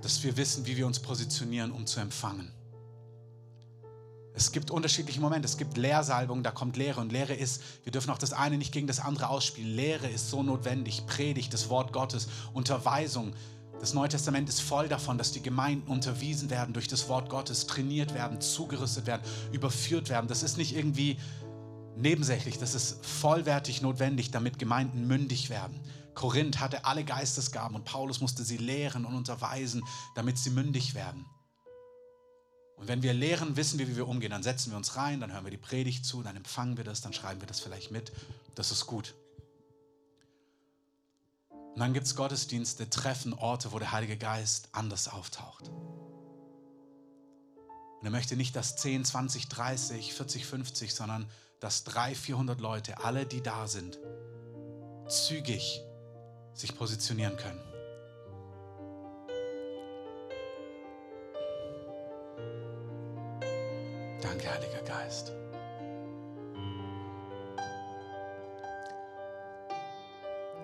dass 0.00 0.22
wir 0.22 0.36
wissen, 0.36 0.64
wie 0.66 0.76
wir 0.76 0.86
uns 0.86 1.00
positionieren, 1.00 1.72
um 1.72 1.84
zu 1.84 2.00
empfangen. 2.00 2.50
Es 4.34 4.52
gibt 4.52 4.70
unterschiedliche 4.70 5.20
Momente. 5.20 5.46
Es 5.46 5.58
gibt 5.58 5.76
Lehrsalbung, 5.76 6.42
da 6.42 6.52
kommt 6.52 6.76
Lehre. 6.76 7.00
Und 7.00 7.12
Lehre 7.12 7.34
ist, 7.34 7.60
wir 7.82 7.92
dürfen 7.92 8.10
auch 8.10 8.18
das 8.18 8.32
eine 8.32 8.56
nicht 8.56 8.72
gegen 8.72 8.86
das 8.86 9.00
andere 9.00 9.28
ausspielen. 9.28 9.74
Lehre 9.74 10.08
ist 10.08 10.30
so 10.30 10.42
notwendig. 10.42 11.06
Predigt, 11.06 11.52
das 11.52 11.68
Wort 11.68 11.92
Gottes, 11.92 12.28
Unterweisung. 12.54 13.34
Das 13.80 13.94
Neue 13.94 14.08
Testament 14.08 14.48
ist 14.48 14.62
voll 14.62 14.88
davon, 14.88 15.18
dass 15.18 15.32
die 15.32 15.42
Gemeinden 15.42 15.90
unterwiesen 15.90 16.50
werden 16.50 16.72
durch 16.72 16.86
das 16.86 17.08
Wort 17.08 17.28
Gottes, 17.28 17.66
trainiert 17.66 18.14
werden, 18.14 18.40
zugerüstet 18.40 19.06
werden, 19.06 19.22
überführt 19.50 20.08
werden. 20.08 20.28
Das 20.28 20.44
ist 20.44 20.56
nicht 20.56 20.76
irgendwie 20.76 21.18
nebensächlich, 21.96 22.58
das 22.58 22.74
ist 22.74 23.04
vollwertig 23.04 23.82
notwendig, 23.82 24.30
damit 24.30 24.58
Gemeinden 24.58 25.06
mündig 25.06 25.50
werden. 25.50 25.80
Korinth 26.14 26.60
hatte 26.60 26.84
alle 26.84 27.04
Geistesgaben 27.04 27.74
und 27.74 27.84
Paulus 27.84 28.20
musste 28.20 28.44
sie 28.44 28.58
lehren 28.58 29.04
und 29.04 29.14
unterweisen, 29.14 29.82
damit 30.14 30.38
sie 30.38 30.50
mündig 30.50 30.94
werden. 30.94 31.24
Und 32.76 32.88
wenn 32.88 33.02
wir 33.02 33.14
lehren, 33.14 33.56
wissen 33.56 33.78
wir, 33.78 33.88
wie 33.88 33.96
wir 33.96 34.08
umgehen. 34.08 34.32
Dann 34.32 34.42
setzen 34.42 34.72
wir 34.72 34.76
uns 34.76 34.96
rein, 34.96 35.20
dann 35.20 35.32
hören 35.32 35.44
wir 35.44 35.50
die 35.52 35.56
Predigt 35.56 36.04
zu, 36.04 36.22
dann 36.22 36.36
empfangen 36.36 36.76
wir 36.76 36.84
das, 36.84 37.00
dann 37.00 37.12
schreiben 37.12 37.40
wir 37.40 37.46
das 37.46 37.60
vielleicht 37.60 37.92
mit. 37.92 38.12
Das 38.56 38.72
ist 38.72 38.86
gut. 38.86 39.14
Und 41.50 41.78
dann 41.78 41.94
gibt 41.94 42.06
es 42.06 42.16
Gottesdienste, 42.16 42.90
Treffen, 42.90 43.32
Orte, 43.32 43.72
wo 43.72 43.78
der 43.78 43.92
Heilige 43.92 44.16
Geist 44.16 44.68
anders 44.72 45.08
auftaucht. 45.08 45.68
Und 48.00 48.06
er 48.06 48.10
möchte 48.10 48.36
nicht, 48.36 48.56
dass 48.56 48.76
10, 48.76 49.04
20, 49.04 49.48
30, 49.48 50.12
40, 50.12 50.44
50, 50.44 50.92
sondern 50.92 51.30
dass 51.62 51.84
300, 51.84 52.16
400 52.16 52.60
Leute, 52.60 53.04
alle, 53.04 53.24
die 53.24 53.40
da 53.40 53.68
sind, 53.68 54.00
zügig 55.06 55.80
sich 56.54 56.76
positionieren 56.76 57.36
können. 57.36 57.60
Danke, 64.20 64.50
Heiliger 64.52 64.82
Geist. 64.82 65.32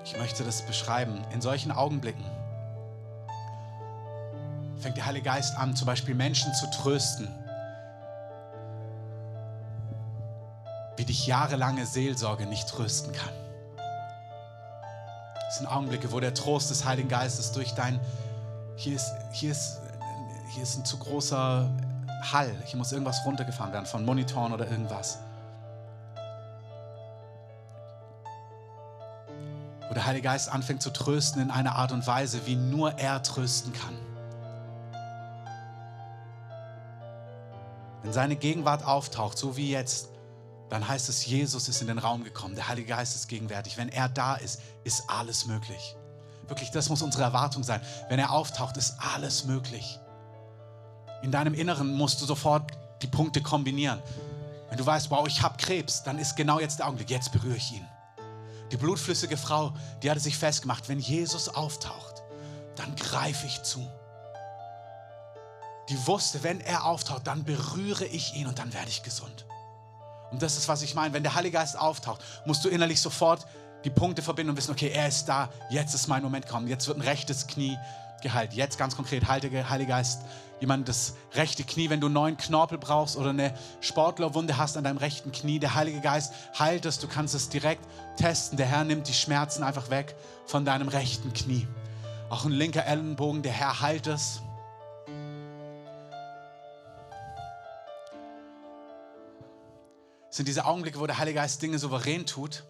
Ich 0.05 0.17
möchte 0.19 0.43
das 0.43 0.67
beschreiben. 0.67 1.25
In 1.33 1.41
solchen 1.41 1.71
Augenblicken 1.71 2.25
fängt 4.79 4.97
der 4.97 5.07
Heilige 5.07 5.27
Geist 5.27 5.57
an, 5.57 5.77
zum 5.77 5.87
Beispiel 5.87 6.17
Menschen 6.17 6.53
zu 6.55 6.69
trösten, 6.73 7.29
dich 11.09 11.27
jahrelange 11.27 11.87
Seelsorge 11.87 12.47
nicht 12.47 12.69
trösten 12.69 13.13
kann. 13.13 13.33
Das 15.47 15.57
sind 15.57 15.67
Augenblicke, 15.67 16.13
wo 16.13 16.21
der 16.21 16.35
Trost 16.35 16.71
des 16.71 16.85
Heiligen 16.85 17.09
Geistes 17.09 17.53
durch 17.53 17.73
dein, 17.73 17.99
hier 18.77 18.95
ist, 18.95 19.13
hier 19.33 19.51
ist, 19.51 19.81
hier 20.51 20.63
ist 20.63 20.77
ein 20.77 20.85
zu 20.85 20.99
großer 20.99 21.71
Hall, 22.33 22.55
hier 22.67 22.77
muss 22.77 22.93
irgendwas 22.93 23.25
runtergefahren 23.25 23.73
werden 23.73 23.87
von 23.87 24.05
Monitoren 24.05 24.53
oder 24.53 24.71
irgendwas. 24.71 25.19
Wo 29.89 29.95
der 29.95 30.05
Heilige 30.05 30.25
Geist 30.25 30.51
anfängt 30.53 30.83
zu 30.83 30.91
trösten 30.91 31.41
in 31.41 31.51
einer 31.51 31.77
Art 31.77 31.93
und 31.93 32.07
Weise, 32.07 32.45
wie 32.45 32.57
nur 32.57 32.99
er 32.99 33.23
trösten 33.23 33.73
kann. 33.73 33.97
Wenn 38.03 38.13
seine 38.13 38.37
Gegenwart 38.37 38.85
auftaucht, 38.85 39.39
so 39.39 39.57
wie 39.57 39.71
jetzt, 39.71 40.11
dann 40.71 40.87
heißt 40.87 41.09
es, 41.09 41.25
Jesus 41.25 41.69
ist 41.69 41.81
in 41.81 41.87
den 41.87 41.99
Raum 41.99 42.25
gekommen, 42.25 42.55
der 42.55 42.69
Heilige 42.69 42.89
Geist 42.89 43.15
ist 43.15 43.29
gegenwärtig. 43.29 43.77
Wenn 43.77 43.89
er 43.89 44.09
da 44.09 44.35
ist, 44.35 44.61
ist 44.85 45.05
alles 45.09 45.47
möglich. 45.47 45.97
Wirklich, 46.47 46.71
das 46.71 46.89
muss 46.89 47.03
unsere 47.03 47.25
Erwartung 47.25 47.63
sein. 47.63 47.81
Wenn 48.09 48.19
er 48.19 48.33
auftaucht, 48.33 48.77
ist 48.77 48.95
alles 49.15 49.45
möglich. 49.45 49.99
In 51.23 51.33
deinem 51.33 51.55
Inneren 51.55 51.95
musst 51.95 52.21
du 52.21 52.27
sofort 52.27 52.73
die 53.03 53.07
Punkte 53.07 53.43
kombinieren. 53.43 54.03
Wenn 54.69 54.79
du 54.79 54.85
weißt, 54.85 55.11
wow, 55.11 55.27
ich 55.27 55.43
habe 55.43 55.57
Krebs, 55.57 56.03
dann 56.03 56.19
ist 56.19 56.37
genau 56.37 56.61
jetzt 56.61 56.79
der 56.79 56.87
Augenblick, 56.87 57.11
jetzt 57.11 57.33
berühre 57.33 57.57
ich 57.57 57.73
ihn. 57.73 57.87
Die 58.71 58.77
blutflüssige 58.77 59.37
Frau, 59.37 59.73
die 60.03 60.11
hatte 60.11 60.21
sich 60.21 60.37
festgemacht, 60.37 60.89
wenn 60.89 60.99
Jesus 60.99 61.49
auftaucht, 61.49 62.23
dann 62.77 62.95
greife 62.97 63.47
ich 63.47 63.63
zu. 63.63 63.87
Die 65.89 66.07
wusste, 66.07 66.43
wenn 66.43 66.61
er 66.61 66.85
auftaucht, 66.85 67.27
dann 67.27 67.45
berühre 67.45 68.05
ich 68.05 68.35
ihn 68.35 68.47
und 68.47 68.59
dann 68.59 68.75
werde 68.75 68.91
ich 68.91 69.03
gesund. 69.03 69.47
Und 70.31 70.43
das 70.43 70.57
ist, 70.57 70.69
was 70.69 70.83
ich 70.83 70.95
meine. 70.95 71.15
Wenn 71.15 71.23
der 71.23 71.35
Heilige 71.35 71.59
Geist 71.59 71.79
auftaucht, 71.79 72.23
musst 72.45 72.65
du 72.65 72.69
innerlich 72.69 73.01
sofort 73.01 73.47
die 73.85 73.91
Punkte 73.91 74.23
verbinden 74.23 74.51
und 74.51 74.57
wissen, 74.57 74.73
okay, 74.73 74.91
er 74.91 75.09
ist 75.09 75.27
da, 75.27 75.49
jetzt 75.71 75.95
ist 75.95 76.09
mein 76.09 76.23
Moment 76.23 76.47
gekommen, 76.47 76.69
jetzt 76.69 76.89
wird 76.89 76.99
ein 76.99 77.03
rechtes 77.03 77.47
Knie 77.47 77.79
geheilt. 78.23 78.53
Jetzt 78.53 78.79
ganz 78.79 78.97
konkret, 78.97 79.29
Heilige, 79.29 79.71
Heiliger 79.71 79.95
Geist, 79.97 80.23
jemand 80.61 80.89
das 80.89 81.15
rechte 81.35 81.63
Knie, 81.63 81.89
wenn 81.89 82.01
du 82.01 82.07
einen 82.07 82.15
neuen 82.15 82.37
Knorpel 82.37 82.79
brauchst 82.79 83.17
oder 83.17 83.31
eine 83.31 83.55
Sportlerwunde 83.81 84.57
hast 84.57 84.77
an 84.77 84.85
deinem 84.85 84.99
rechten 84.99 85.31
Knie, 85.33 85.61
der 85.61 85.75
Heilige 85.75 86.01
Geist 86.01 86.33
heilt 86.59 86.85
es, 86.85 86.99
du 86.99 87.07
kannst 87.07 87.35
es 87.35 87.49
direkt 87.49 87.85
testen. 88.17 88.57
Der 88.57 88.67
Herr 88.67 88.85
nimmt 88.85 89.09
die 89.09 89.15
Schmerzen 89.15 89.63
einfach 89.63 89.91
weg 89.91 90.17
von 90.47 90.65
deinem 90.65 90.89
rechten 90.89 91.33
Knie. 91.33 91.67
Auch 92.29 92.45
ein 92.45 92.53
linker 92.53 92.85
Ellenbogen, 92.85 93.43
der 93.43 93.53
Herr 93.53 93.81
heilt 93.81 94.07
es. 94.07 94.43
Sind 100.39 100.47
diese 100.47 100.67
Augenblicke, 100.67 101.01
wo 101.01 101.07
der 101.07 101.19
Heilige 101.19 101.41
Geist 101.41 101.61
Dinge 101.61 101.81
souverän 101.81 102.25
tut. 102.25 102.63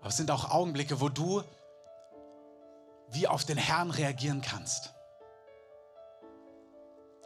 Aber 0.00 0.08
es 0.08 0.16
sind 0.18 0.30
auch 0.30 0.50
Augenblicke, 0.50 1.00
wo 1.00 1.08
du 1.08 1.42
wie 3.08 3.26
auf 3.26 3.46
den 3.46 3.56
Herrn 3.56 3.90
reagieren 3.90 4.42
kannst. 4.42 4.92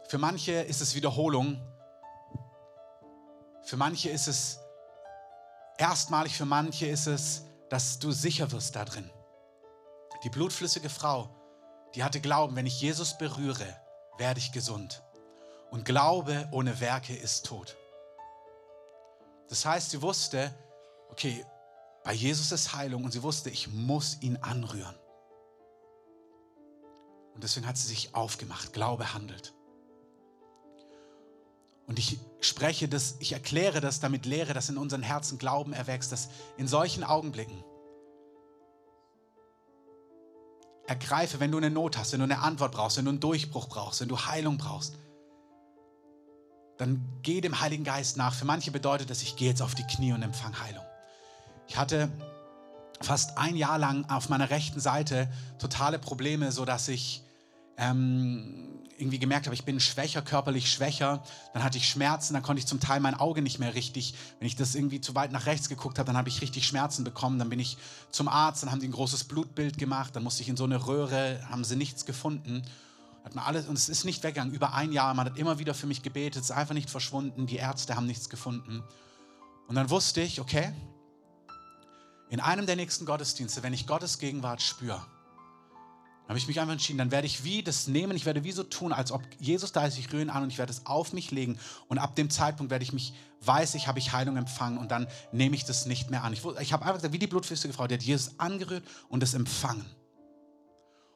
Für 0.07 0.19
manche 0.19 0.53
ist 0.53 0.79
es 0.79 0.95
Wiederholung. 0.95 1.61
Für 3.63 3.75
manche 3.75 4.09
ist 4.09 4.29
es 4.29 4.57
erstmalig, 5.77 6.37
für 6.37 6.45
manche 6.45 6.87
ist 6.87 7.07
es, 7.07 7.43
dass 7.69 7.99
du 7.99 8.11
sicher 8.11 8.53
wirst 8.53 8.77
da 8.77 8.85
drin. 8.85 9.11
Die 10.23 10.29
blutflüssige 10.29 10.89
Frau, 10.89 11.29
die 11.95 12.03
hatte 12.03 12.19
Glauben, 12.19 12.55
wenn 12.55 12.65
ich 12.65 12.81
Jesus 12.81 13.17
berühre, 13.17 13.65
werde 14.17 14.39
ich 14.39 14.51
gesund. 14.51 15.01
Und 15.71 15.85
Glaube 15.85 16.47
ohne 16.51 16.79
Werke 16.79 17.15
ist 17.15 17.45
tot. 17.45 17.75
Das 19.49 19.65
heißt, 19.65 19.91
sie 19.91 20.01
wusste, 20.01 20.53
okay, 21.09 21.45
bei 22.03 22.13
Jesus 22.13 22.51
ist 22.51 22.75
Heilung 22.75 23.03
und 23.03 23.11
sie 23.11 23.23
wusste, 23.23 23.49
ich 23.49 23.67
muss 23.67 24.21
ihn 24.21 24.37
anrühren. 24.37 24.95
Und 27.33 27.43
deswegen 27.43 27.67
hat 27.67 27.77
sie 27.77 27.87
sich 27.87 28.13
aufgemacht. 28.15 28.73
Glaube 28.73 29.13
handelt. 29.13 29.53
Und 31.87 31.99
ich 31.99 32.19
spreche 32.41 32.87
das, 32.87 33.15
ich 33.19 33.33
erkläre 33.33 33.79
das, 33.79 33.99
damit 33.99 34.25
lehre, 34.25 34.53
dass 34.53 34.69
in 34.69 34.77
unseren 34.77 35.03
Herzen 35.03 35.37
Glauben 35.37 35.73
erwächst, 35.73 36.11
dass 36.11 36.29
in 36.57 36.67
solchen 36.67 37.03
Augenblicken 37.03 37.63
ergreife, 40.87 41.39
wenn 41.39 41.51
du 41.51 41.57
eine 41.57 41.69
Not 41.69 41.97
hast, 41.97 42.13
wenn 42.13 42.19
du 42.19 42.25
eine 42.25 42.39
Antwort 42.39 42.71
brauchst, 42.71 42.97
wenn 42.97 43.05
du 43.05 43.11
einen 43.11 43.19
Durchbruch 43.19 43.67
brauchst, 43.67 44.01
wenn 44.01 44.07
du 44.07 44.17
Heilung 44.17 44.57
brauchst, 44.57 44.97
dann 46.77 47.03
geh 47.21 47.41
dem 47.41 47.61
Heiligen 47.61 47.83
Geist 47.83 48.17
nach. 48.17 48.33
Für 48.33 48.45
manche 48.45 48.71
bedeutet 48.71 49.09
das, 49.09 49.21
ich 49.21 49.35
gehe 49.35 49.49
jetzt 49.49 49.61
auf 49.61 49.75
die 49.75 49.83
Knie 49.83 50.13
und 50.13 50.21
empfange 50.21 50.59
Heilung. 50.61 50.83
Ich 51.67 51.77
hatte 51.77 52.09
fast 53.01 53.37
ein 53.37 53.55
Jahr 53.55 53.77
lang 53.77 54.09
auf 54.09 54.29
meiner 54.29 54.49
rechten 54.49 54.79
Seite 54.79 55.31
totale 55.59 55.99
Probleme, 55.99 56.51
sodass 56.51 56.87
ich 56.87 57.23
ähm, 57.77 58.74
irgendwie 58.97 59.19
gemerkt 59.19 59.45
habe, 59.45 59.55
ich 59.55 59.65
bin 59.65 59.79
schwächer, 59.79 60.21
körperlich 60.21 60.71
schwächer. 60.71 61.23
Dann 61.53 61.63
hatte 61.63 61.77
ich 61.77 61.89
Schmerzen, 61.89 62.33
dann 62.33 62.43
konnte 62.43 62.59
ich 62.59 62.65
zum 62.65 62.79
Teil 62.79 62.99
mein 62.99 63.15
Auge 63.15 63.41
nicht 63.41 63.59
mehr 63.59 63.73
richtig. 63.73 64.15
Wenn 64.39 64.47
ich 64.47 64.55
das 64.55 64.75
irgendwie 64.75 65.01
zu 65.01 65.15
weit 65.15 65.31
nach 65.31 65.45
rechts 65.45 65.69
geguckt 65.69 65.99
habe, 65.99 66.07
dann 66.07 66.17
habe 66.17 66.29
ich 66.29 66.41
richtig 66.41 66.67
Schmerzen 66.67 67.03
bekommen. 67.03 67.39
Dann 67.39 67.49
bin 67.49 67.59
ich 67.59 67.77
zum 68.11 68.27
Arzt, 68.27 68.63
dann 68.63 68.71
haben 68.71 68.79
die 68.79 68.87
ein 68.87 68.93
großes 68.93 69.25
Blutbild 69.25 69.77
gemacht, 69.77 70.15
dann 70.15 70.23
musste 70.23 70.43
ich 70.43 70.49
in 70.49 70.57
so 70.57 70.63
eine 70.63 70.87
Röhre, 70.87 71.41
haben 71.49 71.63
sie 71.63 71.75
nichts 71.75 72.05
gefunden. 72.05 72.63
Hat 73.23 73.35
man 73.35 73.43
alles, 73.43 73.67
und 73.67 73.75
es 73.75 73.89
ist 73.89 74.05
nicht 74.05 74.23
weggegangen, 74.23 74.53
über 74.53 74.73
ein 74.73 74.91
Jahr. 74.91 75.13
Man 75.13 75.25
hat 75.25 75.37
immer 75.37 75.59
wieder 75.59 75.73
für 75.73 75.87
mich 75.87 76.03
gebetet, 76.03 76.43
es 76.43 76.49
ist 76.49 76.55
einfach 76.55 76.75
nicht 76.75 76.89
verschwunden. 76.89 77.47
Die 77.47 77.57
Ärzte 77.57 77.95
haben 77.95 78.05
nichts 78.05 78.29
gefunden. 78.29 78.83
Und 79.67 79.75
dann 79.75 79.89
wusste 79.89 80.21
ich, 80.21 80.39
okay, 80.39 80.71
in 82.29 82.39
einem 82.39 82.65
der 82.65 82.75
nächsten 82.75 83.05
Gottesdienste, 83.05 83.63
wenn 83.63 83.73
ich 83.73 83.87
Gottes 83.87 84.19
Gegenwart 84.19 84.61
spüre, 84.61 85.05
Dann 86.25 86.29
habe 86.29 86.39
ich 86.39 86.47
mich 86.47 86.59
einfach 86.59 86.73
entschieden, 86.73 86.97
dann 86.97 87.11
werde 87.11 87.27
ich 87.27 87.43
wie 87.43 87.61
das 87.61 87.85
nehmen, 87.85 88.17
ich 88.17 88.25
werde 88.25 88.43
wie 88.43 88.51
so 88.51 88.63
tun, 88.63 88.91
als 88.91 89.11
ob 89.11 89.21
Jesus 89.39 89.71
da 89.71 89.85
ist, 89.85 89.99
ich 89.99 90.11
rühre 90.11 90.23
ihn 90.23 90.31
an 90.31 90.41
und 90.41 90.49
ich 90.49 90.57
werde 90.57 90.71
es 90.71 90.87
auf 90.87 91.13
mich 91.13 91.29
legen 91.29 91.59
und 91.87 91.99
ab 91.99 92.15
dem 92.15 92.31
Zeitpunkt 92.31 92.71
werde 92.71 92.81
ich 92.81 92.93
mich, 92.93 93.13
weiß 93.41 93.75
ich, 93.75 93.87
habe 93.87 93.99
ich 93.99 94.11
Heilung 94.11 94.35
empfangen 94.35 94.79
und 94.79 94.89
dann 94.89 95.05
nehme 95.31 95.55
ich 95.55 95.65
das 95.65 95.85
nicht 95.85 96.09
mehr 96.09 96.23
an. 96.23 96.33
Ich, 96.33 96.43
ich 96.43 96.73
habe 96.73 96.83
einfach 96.83 96.95
gesagt, 96.95 97.13
wie 97.13 97.19
die 97.19 97.27
blutflüssige 97.27 97.75
Frau, 97.75 97.85
die 97.85 97.93
hat 97.93 98.01
Jesus 98.01 98.39
angerührt 98.39 98.83
und 99.07 99.21
es 99.21 99.35
empfangen. 99.35 99.85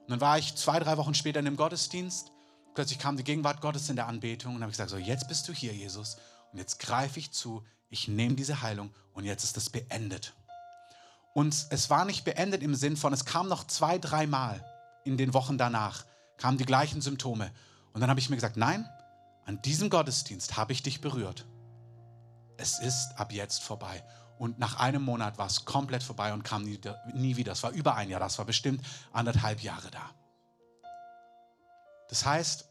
Und 0.01 0.09
dann 0.09 0.21
war 0.21 0.37
ich 0.37 0.53
zwei, 0.53 0.79
drei 0.79 0.95
Wochen 0.97 1.15
später 1.15 1.39
in 1.39 1.45
dem 1.45 1.57
Gottesdienst, 1.57 2.31
plötzlich 2.75 2.99
kam 2.99 3.17
die 3.17 3.23
Gegenwart 3.23 3.61
Gottes 3.61 3.89
in 3.89 3.95
der 3.95 4.07
Anbetung 4.07 4.53
und 4.53 4.61
habe 4.61 4.69
ich 4.69 4.77
gesagt, 4.77 4.91
so 4.91 4.97
jetzt 4.97 5.27
bist 5.27 5.47
du 5.47 5.53
hier, 5.53 5.73
Jesus, 5.73 6.17
und 6.51 6.59
jetzt 6.59 6.77
greife 6.79 7.17
ich 7.17 7.31
zu, 7.31 7.63
ich 7.89 8.07
nehme 8.07 8.35
diese 8.35 8.61
Heilung 8.61 8.91
und 9.13 9.25
jetzt 9.25 9.43
ist 9.43 9.57
das 9.57 9.71
beendet. 9.71 10.35
Und 11.33 11.65
es 11.71 11.89
war 11.89 12.05
nicht 12.05 12.25
beendet 12.25 12.61
im 12.61 12.75
Sinn 12.75 12.95
von, 12.95 13.11
es 13.11 13.25
kam 13.25 13.47
noch 13.47 13.65
zwei, 13.65 13.97
dreimal 13.97 14.63
in 15.09 15.17
den 15.17 15.33
Wochen 15.33 15.57
danach, 15.57 16.05
kamen 16.37 16.57
die 16.57 16.65
gleichen 16.65 17.01
Symptome. 17.01 17.51
Und 17.93 18.01
dann 18.01 18.09
habe 18.09 18.19
ich 18.19 18.29
mir 18.29 18.35
gesagt, 18.35 18.57
nein, 18.57 18.87
an 19.45 19.61
diesem 19.61 19.89
Gottesdienst 19.89 20.57
habe 20.57 20.73
ich 20.73 20.83
dich 20.83 21.01
berührt. 21.01 21.45
Es 22.57 22.79
ist 22.79 23.17
ab 23.17 23.31
jetzt 23.31 23.63
vorbei. 23.63 24.03
Und 24.37 24.59
nach 24.59 24.79
einem 24.79 25.01
Monat 25.01 25.37
war 25.37 25.47
es 25.47 25.65
komplett 25.65 26.03
vorbei 26.03 26.31
und 26.33 26.43
kam 26.43 26.63
nie, 26.63 26.79
nie 27.13 27.35
wieder. 27.35 27.51
Es 27.51 27.63
war 27.63 27.71
über 27.71 27.95
ein 27.95 28.09
Jahr, 28.09 28.19
das 28.19 28.37
war 28.37 28.45
bestimmt 28.45 28.85
anderthalb 29.11 29.61
Jahre 29.61 29.91
da. 29.91 30.11
Das 32.09 32.25
heißt, 32.25 32.69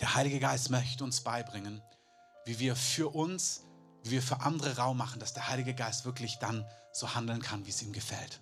der 0.00 0.14
Heilige 0.14 0.40
Geist 0.40 0.70
möchte 0.70 1.04
uns 1.04 1.22
beibringen, 1.22 1.80
wie 2.44 2.58
wir 2.58 2.76
für 2.76 3.14
uns, 3.14 3.62
wie 4.02 4.10
wir 4.10 4.22
für 4.22 4.40
andere 4.40 4.76
Raum 4.76 4.98
machen, 4.98 5.20
dass 5.20 5.32
der 5.32 5.48
Heilige 5.48 5.74
Geist 5.74 6.04
wirklich 6.04 6.38
dann 6.38 6.66
so 6.92 7.14
handeln 7.14 7.40
kann, 7.40 7.64
wie 7.66 7.70
es 7.70 7.82
ihm 7.82 7.92
gefällt. 7.92 8.40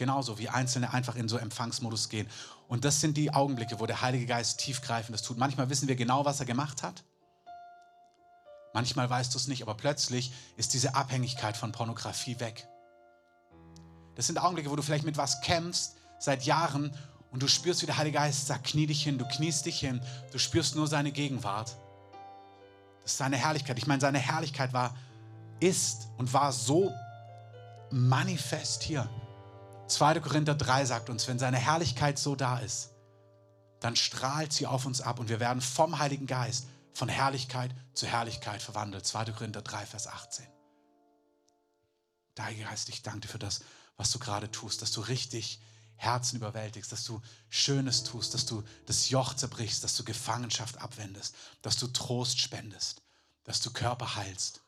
Genauso 0.00 0.38
wie 0.38 0.48
Einzelne 0.48 0.94
einfach 0.94 1.14
in 1.14 1.28
so 1.28 1.36
Empfangsmodus 1.36 2.08
gehen. 2.08 2.26
Und 2.68 2.86
das 2.86 3.02
sind 3.02 3.18
die 3.18 3.34
Augenblicke, 3.34 3.80
wo 3.80 3.84
der 3.84 4.00
Heilige 4.00 4.24
Geist 4.24 4.58
tiefgreifendes 4.58 5.20
tut. 5.20 5.36
Manchmal 5.36 5.68
wissen 5.68 5.88
wir 5.88 5.94
genau, 5.94 6.24
was 6.24 6.40
er 6.40 6.46
gemacht 6.46 6.82
hat. 6.82 7.04
Manchmal 8.72 9.10
weißt 9.10 9.34
du 9.34 9.36
es 9.36 9.46
nicht, 9.46 9.60
aber 9.60 9.74
plötzlich 9.74 10.32
ist 10.56 10.72
diese 10.72 10.94
Abhängigkeit 10.94 11.54
von 11.54 11.70
Pornografie 11.70 12.40
weg. 12.40 12.66
Das 14.14 14.26
sind 14.26 14.38
Augenblicke, 14.38 14.70
wo 14.70 14.76
du 14.76 14.80
vielleicht 14.80 15.04
mit 15.04 15.18
was 15.18 15.42
kämpfst 15.42 15.98
seit 16.18 16.44
Jahren 16.44 16.96
und 17.30 17.42
du 17.42 17.46
spürst, 17.46 17.82
wie 17.82 17.86
der 17.86 17.98
Heilige 17.98 18.16
Geist 18.16 18.46
sagt, 18.46 18.68
knie 18.68 18.86
dich 18.86 19.02
hin, 19.02 19.18
du 19.18 19.28
kniest 19.28 19.66
dich 19.66 19.80
hin, 19.80 20.00
du 20.32 20.38
spürst 20.38 20.76
nur 20.76 20.86
seine 20.86 21.12
Gegenwart. 21.12 21.76
Das 23.02 23.12
ist 23.12 23.18
seine 23.18 23.36
Herrlichkeit. 23.36 23.76
Ich 23.76 23.86
meine, 23.86 24.00
seine 24.00 24.18
Herrlichkeit 24.18 24.72
war, 24.72 24.96
ist 25.60 26.08
und 26.16 26.32
war 26.32 26.52
so 26.52 26.90
manifest 27.90 28.82
hier. 28.82 29.06
2. 29.90 30.20
Korinther 30.20 30.54
3 30.54 30.84
sagt 30.84 31.10
uns, 31.10 31.26
wenn 31.28 31.38
seine 31.38 31.58
Herrlichkeit 31.58 32.18
so 32.18 32.36
da 32.36 32.58
ist, 32.58 32.90
dann 33.80 33.96
strahlt 33.96 34.52
sie 34.52 34.66
auf 34.66 34.86
uns 34.86 35.00
ab 35.00 35.18
und 35.18 35.28
wir 35.28 35.40
werden 35.40 35.60
vom 35.60 35.98
Heiligen 35.98 36.26
Geist 36.26 36.66
von 36.92 37.08
Herrlichkeit 37.08 37.74
zu 37.94 38.06
Herrlichkeit 38.06 38.62
verwandelt. 38.62 39.06
2. 39.06 39.26
Korinther 39.32 39.62
3, 39.62 39.86
Vers 39.86 40.06
18. 40.06 40.46
Heiliger 42.38 42.70
Geist, 42.70 42.88
ich 42.88 43.02
danke 43.02 43.20
dir 43.20 43.28
für 43.28 43.38
das, 43.38 43.60
was 43.96 44.10
du 44.12 44.18
gerade 44.18 44.50
tust, 44.50 44.80
dass 44.80 44.92
du 44.92 45.02
richtig 45.02 45.60
Herzen 45.96 46.36
überwältigst, 46.36 46.90
dass 46.90 47.04
du 47.04 47.20
Schönes 47.50 48.02
tust, 48.02 48.32
dass 48.32 48.46
du 48.46 48.64
das 48.86 49.10
Joch 49.10 49.34
zerbrichst, 49.34 49.84
dass 49.84 49.94
du 49.96 50.04
Gefangenschaft 50.04 50.78
abwendest, 50.78 51.34
dass 51.60 51.76
du 51.76 51.86
Trost 51.88 52.40
spendest, 52.40 53.02
dass 53.44 53.60
du 53.60 53.70
Körper 53.70 54.16
heilst. 54.16 54.62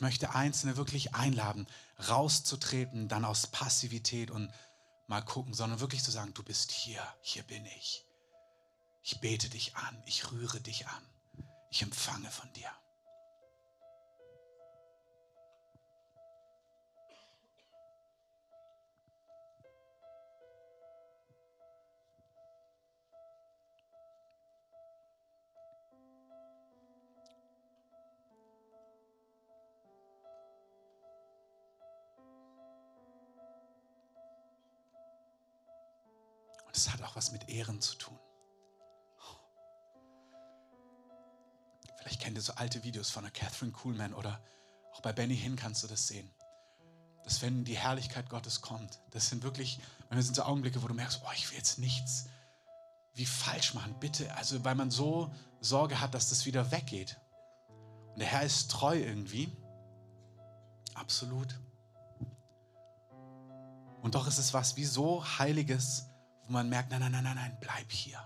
Ich 0.00 0.02
möchte 0.02 0.34
Einzelne 0.34 0.78
wirklich 0.78 1.14
einladen, 1.14 1.66
rauszutreten, 2.08 3.08
dann 3.08 3.26
aus 3.26 3.48
Passivität 3.48 4.30
und 4.30 4.50
mal 5.08 5.20
gucken, 5.20 5.52
sondern 5.52 5.80
wirklich 5.80 6.02
zu 6.02 6.10
sagen, 6.10 6.32
du 6.32 6.42
bist 6.42 6.72
hier, 6.72 7.02
hier 7.20 7.42
bin 7.42 7.66
ich. 7.66 8.06
Ich 9.02 9.20
bete 9.20 9.50
dich 9.50 9.76
an, 9.76 10.02
ich 10.06 10.32
rühre 10.32 10.58
dich 10.58 10.86
an, 10.86 11.02
ich 11.68 11.82
empfange 11.82 12.30
von 12.30 12.50
dir. 12.54 12.70
Was 37.20 37.32
mit 37.32 37.50
Ehren 37.50 37.82
zu 37.82 37.96
tun. 37.96 38.18
Vielleicht 41.98 42.22
kennt 42.22 42.38
ihr 42.38 42.40
so 42.40 42.54
alte 42.54 42.82
Videos 42.82 43.10
von 43.10 43.24
der 43.24 43.30
Catherine 43.30 43.72
Kuhlman 43.72 44.14
oder 44.14 44.40
auch 44.94 45.02
bei 45.02 45.12
Benny 45.12 45.36
Hinn 45.36 45.54
kannst 45.54 45.82
du 45.82 45.86
das 45.86 46.08
sehen. 46.08 46.30
Dass 47.24 47.42
wenn 47.42 47.62
die 47.64 47.76
Herrlichkeit 47.76 48.30
Gottes 48.30 48.62
kommt, 48.62 49.02
das 49.10 49.28
sind 49.28 49.42
wirklich, 49.42 49.80
das 50.08 50.24
sind 50.24 50.34
so 50.34 50.44
Augenblicke, 50.44 50.82
wo 50.82 50.88
du 50.88 50.94
merkst, 50.94 51.20
oh, 51.22 51.30
ich 51.34 51.50
will 51.50 51.58
jetzt 51.58 51.78
nichts 51.78 52.24
wie 53.12 53.26
falsch 53.26 53.74
machen, 53.74 53.94
bitte. 54.00 54.34
Also 54.36 54.64
weil 54.64 54.74
man 54.74 54.90
so 54.90 55.30
Sorge 55.60 56.00
hat, 56.00 56.14
dass 56.14 56.30
das 56.30 56.46
wieder 56.46 56.70
weggeht. 56.70 57.20
Und 58.14 58.20
der 58.20 58.28
Herr 58.28 58.44
ist 58.44 58.70
treu 58.70 58.96
irgendwie. 58.96 59.54
Absolut. 60.94 61.60
Und 64.00 64.14
doch 64.14 64.26
ist 64.26 64.38
es 64.38 64.54
was 64.54 64.76
wie 64.76 64.86
so 64.86 65.22
Heiliges, 65.38 66.09
wo 66.50 66.54
man 66.54 66.68
merkt, 66.68 66.90
nein, 66.90 67.00
nein, 67.00 67.12
nein, 67.12 67.22
nein, 67.22 67.36
nein, 67.36 67.56
bleib 67.60 67.92
hier. 67.92 68.18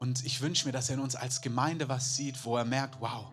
Und 0.00 0.22
ich 0.26 0.42
wünsche 0.42 0.66
mir, 0.66 0.72
dass 0.72 0.90
er 0.90 0.96
in 0.96 1.00
uns 1.00 1.16
als 1.16 1.40
Gemeinde 1.40 1.88
was 1.88 2.14
sieht, 2.14 2.44
wo 2.44 2.58
er 2.58 2.66
merkt, 2.66 3.00
wow, 3.00 3.32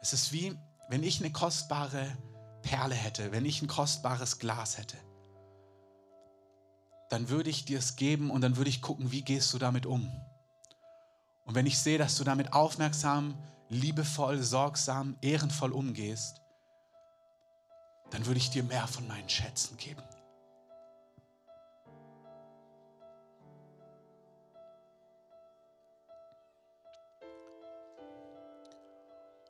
es 0.00 0.14
ist 0.14 0.32
wie, 0.32 0.58
wenn 0.88 1.02
ich 1.02 1.20
eine 1.20 1.30
kostbare 1.30 2.16
Perle 2.62 2.94
hätte, 2.94 3.32
wenn 3.32 3.44
ich 3.44 3.60
ein 3.60 3.68
kostbares 3.68 4.38
Glas 4.38 4.78
hätte, 4.78 4.96
dann 7.10 7.28
würde 7.28 7.50
ich 7.50 7.66
dir 7.66 7.78
es 7.78 7.96
geben 7.96 8.30
und 8.30 8.40
dann 8.40 8.56
würde 8.56 8.70
ich 8.70 8.80
gucken, 8.80 9.12
wie 9.12 9.22
gehst 9.22 9.52
du 9.52 9.58
damit 9.58 9.84
um. 9.84 10.10
Und 11.44 11.54
wenn 11.54 11.66
ich 11.66 11.78
sehe, 11.78 11.98
dass 11.98 12.16
du 12.16 12.24
damit 12.24 12.54
aufmerksam, 12.54 13.36
liebevoll, 13.68 14.42
sorgsam, 14.42 15.18
ehrenvoll 15.20 15.72
umgehst, 15.72 16.40
dann 18.10 18.24
würde 18.24 18.38
ich 18.38 18.48
dir 18.48 18.64
mehr 18.64 18.88
von 18.88 19.06
meinen 19.06 19.28
Schätzen 19.28 19.76
geben. 19.76 20.02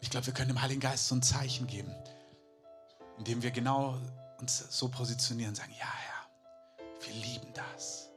Ich 0.00 0.10
glaube, 0.10 0.26
wir 0.26 0.34
können 0.34 0.48
dem 0.48 0.60
Heiligen 0.60 0.80
Geist 0.80 1.08
so 1.08 1.14
ein 1.14 1.22
Zeichen 1.22 1.66
geben, 1.66 1.94
indem 3.18 3.42
wir 3.42 3.50
genau 3.50 3.98
uns 4.38 4.58
so 4.70 4.88
positionieren, 4.88 5.54
sagen, 5.54 5.72
ja, 5.78 5.86
Herr, 5.86 6.86
wir 7.00 7.14
lieben 7.14 7.52
das. 7.54 8.10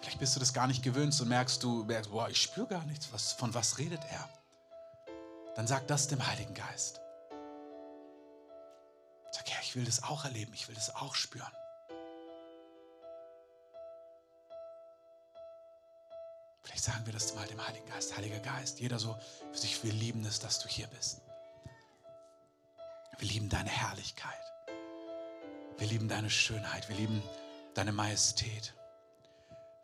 Vielleicht 0.00 0.18
bist 0.18 0.36
du 0.36 0.40
das 0.40 0.52
gar 0.52 0.66
nicht 0.66 0.82
gewöhnt 0.82 1.18
und 1.18 1.28
merkst 1.28 1.62
du, 1.62 1.84
merkst, 1.84 2.10
boah, 2.10 2.28
ich 2.28 2.40
spüre 2.40 2.66
gar 2.66 2.84
nichts. 2.84 3.08
Was, 3.12 3.32
von 3.32 3.54
was 3.54 3.78
redet 3.78 4.02
er? 4.10 4.28
Dann 5.56 5.66
sag 5.66 5.86
das 5.86 6.08
dem 6.08 6.26
Heiligen 6.26 6.52
Geist. 6.52 7.00
Sag, 9.30 9.48
ja, 9.48 9.56
ich 9.62 9.74
will 9.74 9.84
das 9.84 10.02
auch 10.02 10.24
erleben, 10.24 10.52
ich 10.52 10.68
will 10.68 10.74
das 10.74 10.94
auch 10.94 11.14
spüren. 11.14 11.50
Vielleicht 16.64 16.84
sagen 16.84 17.06
wir 17.06 17.12
das 17.12 17.34
mal 17.34 17.46
dem 17.46 17.64
Heiligen 17.64 17.86
Geist. 17.86 18.16
Heiliger 18.16 18.40
Geist, 18.40 18.80
jeder 18.80 18.98
so 18.98 19.16
für 19.52 19.58
sich, 19.58 19.84
wir 19.84 19.92
lieben 19.92 20.24
es, 20.24 20.40
dass 20.40 20.58
du 20.58 20.68
hier 20.68 20.86
bist. 20.88 21.20
Wir 23.18 23.28
lieben 23.28 23.48
deine 23.48 23.70
Herrlichkeit. 23.70 24.32
Wir 25.78 25.86
lieben 25.86 26.08
deine 26.08 26.30
Schönheit. 26.30 26.88
Wir 26.88 26.96
lieben 26.96 27.22
deine 27.74 27.92
Majestät. 27.92 28.74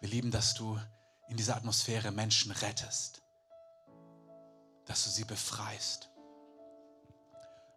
Wir 0.01 0.09
lieben, 0.09 0.31
dass 0.31 0.55
du 0.55 0.81
in 1.29 1.37
dieser 1.37 1.57
Atmosphäre 1.57 2.11
Menschen 2.11 2.51
rettest. 2.51 3.23
Dass 4.87 5.05
du 5.05 5.11
sie 5.11 5.25
befreist. 5.25 6.09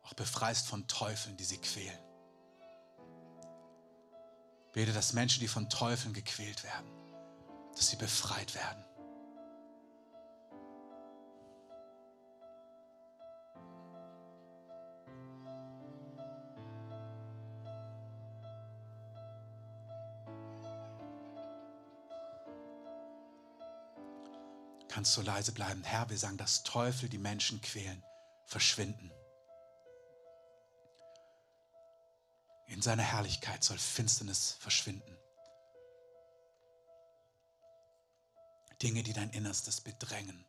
Auch 0.04 0.14
befreist 0.14 0.68
von 0.68 0.88
Teufeln, 0.88 1.38
die 1.38 1.44
sie 1.44 1.60
quälen. 1.60 2.00
Bete, 4.74 4.92
dass 4.92 5.14
Menschen, 5.14 5.42
die 5.42 5.48
von 5.48 5.70
Teufeln 5.70 6.14
gequält 6.14 6.64
werden, 6.64 6.90
dass 7.76 7.90
sie 7.90 7.96
befreit 7.96 8.56
werden. 8.56 8.84
Kannst 24.94 25.18
du 25.18 25.22
leise 25.24 25.52
bleiben. 25.52 25.84
Herr, 25.84 26.08
wir 26.12 26.18
sagen, 26.20 26.38
dass 26.38 26.62
Teufel 26.62 27.10
die 27.10 27.18
Menschen 27.18 27.60
quälen, 27.62 28.04
verschwinden. 28.46 29.12
In 32.68 32.80
seiner 32.80 33.02
Herrlichkeit 33.02 33.64
soll 33.64 33.80
Finsternis 33.80 34.56
verschwinden. 34.60 35.18
Dinge, 38.84 39.02
die 39.02 39.14
dein 39.14 39.32
Innerstes 39.32 39.82
bedrängen. 39.82 40.46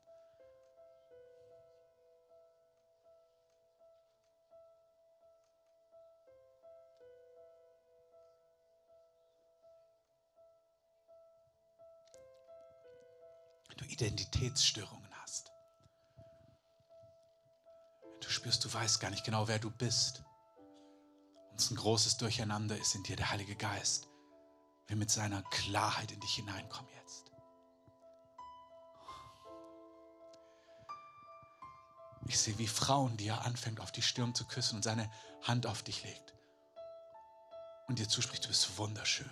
Identitätsstörungen 13.94 15.08
hast, 15.22 15.52
du 18.20 18.28
spürst, 18.28 18.64
du 18.64 18.72
weißt 18.72 18.98
gar 18.98 19.10
nicht 19.10 19.24
genau, 19.24 19.46
wer 19.46 19.60
du 19.60 19.70
bist, 19.70 20.24
und 21.52 21.60
es 21.60 21.70
ein 21.70 21.76
großes 21.76 22.16
Durcheinander 22.16 22.76
ist 22.76 22.96
in 22.96 23.04
dir, 23.04 23.14
der 23.14 23.30
Heilige 23.30 23.54
Geist 23.54 24.08
will 24.88 24.96
mit 24.96 25.12
seiner 25.12 25.42
Klarheit 25.44 26.10
in 26.10 26.18
dich 26.18 26.34
hineinkommen 26.34 26.90
jetzt. 26.96 27.30
Ich 32.26 32.40
sehe 32.40 32.58
wie 32.58 32.66
Frauen, 32.66 33.16
die 33.16 33.28
er 33.28 33.44
anfängt, 33.44 33.78
auf 33.78 33.92
die 33.92 34.02
Stirn 34.02 34.34
zu 34.34 34.44
küssen 34.44 34.76
und 34.76 34.82
seine 34.82 35.08
Hand 35.42 35.66
auf 35.66 35.84
dich 35.84 36.02
legt 36.02 36.34
und 37.86 38.00
dir 38.00 38.08
zuspricht, 38.08 38.44
du 38.44 38.48
bist 38.48 38.76
wunderschön. 38.76 39.30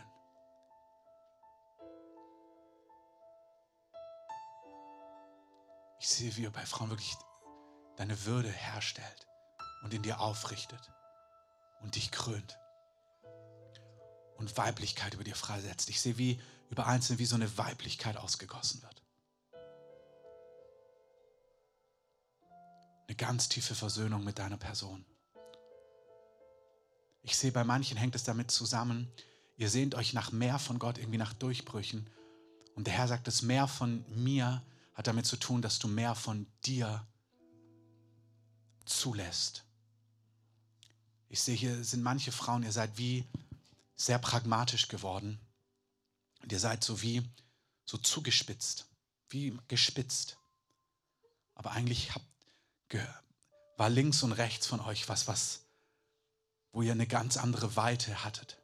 Ich 6.03 6.09
sehe, 6.09 6.37
wie 6.37 6.47
er 6.47 6.51
bei 6.51 6.67
Frauen 6.67 6.91
wirklich 6.91 7.17
deine 7.97 8.25
Würde 8.25 8.51
herstellt 8.51 9.29
und 9.85 9.95
in 9.95 10.03
dir 10.03 10.19
aufrichtet 10.19 10.91
und 11.81 11.95
dich 11.95 12.11
krönt 12.11 12.59
und 14.37 14.57
Weiblichkeit 14.57 15.15
über 15.15 15.23
dir 15.23 15.37
freisetzt. 15.37 15.89
Ich 15.91 16.01
sehe, 16.01 16.19
wie 16.19 16.43
über 16.71 16.89
Einzelne 16.89 17.21
wie 17.21 17.25
so 17.25 17.37
eine 17.37 17.57
Weiblichkeit 17.57 18.17
ausgegossen 18.17 18.83
wird. 18.83 19.01
Eine 23.07 23.17
ganz 23.17 23.49
tiefe 23.49 23.77
Versöhnung 23.77 24.25
mit 24.25 24.41
deiner 24.41 24.59
Person. 24.59 25.05
Ich 27.23 27.37
sehe, 27.37 27.53
bei 27.53 27.63
manchen 27.63 27.97
hängt 27.97 28.17
es 28.17 28.25
damit 28.25 28.51
zusammen, 28.51 29.09
ihr 29.57 29.71
sehnt 29.71 29.95
euch 29.95 30.15
nach 30.15 30.33
mehr 30.33 30.59
von 30.59 30.81
Gott, 30.81 30.99
irgendwie 30.99 31.19
nach 31.19 31.33
Durchbrüchen. 31.33 32.11
Und 32.75 32.89
der 32.89 32.95
Herr 32.95 33.07
sagt, 33.07 33.29
das 33.29 33.43
mehr 33.43 33.69
von 33.69 34.05
mir 34.09 34.65
hat 35.03 35.09
damit 35.09 35.27
zu 35.27 35.37
tun, 35.37 35.63
dass 35.63 35.81
du 35.81 35.89
mehr 35.89 36.15
von 36.15 36.47
dir 36.65 37.05
zulässt. 38.85 39.65
Ich 41.29 41.43
sehe, 41.43 41.57
hier 41.57 41.83
sind 41.83 42.05
manche 42.05 42.31
Frauen, 42.31 42.63
ihr 42.63 42.71
seid 42.71 42.99
wie 42.99 43.25
sehr 43.97 44.21
pragmatisch 44.21 44.87
geworden. 44.87 45.41
Und 46.41 46.53
ihr 46.53 46.61
seid 46.61 46.85
so 46.85 47.03
wie 47.03 47.29
so 47.85 47.99
zugespitzt, 47.99 48.87
wie 49.29 49.59
gespitzt. 49.67 50.39
Aber 51.57 51.73
eigentlich 51.73 52.15
habt, 52.15 52.25
war 53.77 53.91
links 53.91 54.23
und 54.23 54.31
rechts 54.31 54.69
von 54.69 54.79
euch 54.79 55.09
was, 55.09 55.27
was, 55.27 55.63
wo 56.71 56.83
ihr 56.83 56.93
eine 56.93 57.09
ganz 57.09 57.39
andere 57.39 57.75
Weite 57.75 58.23
hattet. 58.23 58.57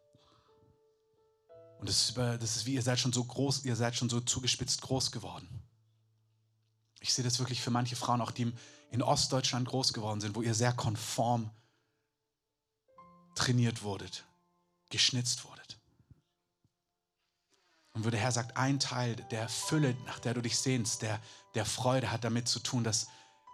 Und 1.80 1.88
das 1.88 2.10
ist, 2.10 2.16
das 2.16 2.56
ist 2.56 2.66
wie, 2.66 2.74
ihr 2.74 2.82
seid 2.82 3.00
schon 3.00 3.12
so 3.12 3.24
groß, 3.24 3.64
ihr 3.64 3.74
seid 3.74 3.96
schon 3.96 4.08
so 4.08 4.20
zugespitzt 4.20 4.82
groß 4.82 5.10
geworden. 5.10 5.67
Ich 7.08 7.14
sehe 7.14 7.24
das 7.24 7.38
wirklich 7.38 7.62
für 7.62 7.70
manche 7.70 7.96
Frauen, 7.96 8.20
auch 8.20 8.32
die 8.32 8.52
in 8.90 9.02
Ostdeutschland 9.02 9.66
groß 9.66 9.94
geworden 9.94 10.20
sind, 10.20 10.36
wo 10.36 10.42
ihr 10.42 10.54
sehr 10.54 10.74
konform 10.74 11.50
trainiert 13.34 13.82
wurdet, 13.82 14.26
geschnitzt 14.90 15.42
wurdet. 15.46 15.78
Und 17.94 18.04
wo 18.04 18.10
der 18.10 18.20
Herr 18.20 18.30
sagt, 18.30 18.58
ein 18.58 18.78
Teil 18.78 19.16
der 19.30 19.48
Fülle, 19.48 19.94
nach 20.04 20.18
der 20.18 20.34
du 20.34 20.42
dich 20.42 20.58
sehnst, 20.58 21.00
der, 21.00 21.18
der 21.54 21.64
Freude 21.64 22.12
hat 22.12 22.24
damit 22.24 22.46
zu 22.46 22.60
tun, 22.60 22.84
dass, 22.84 23.06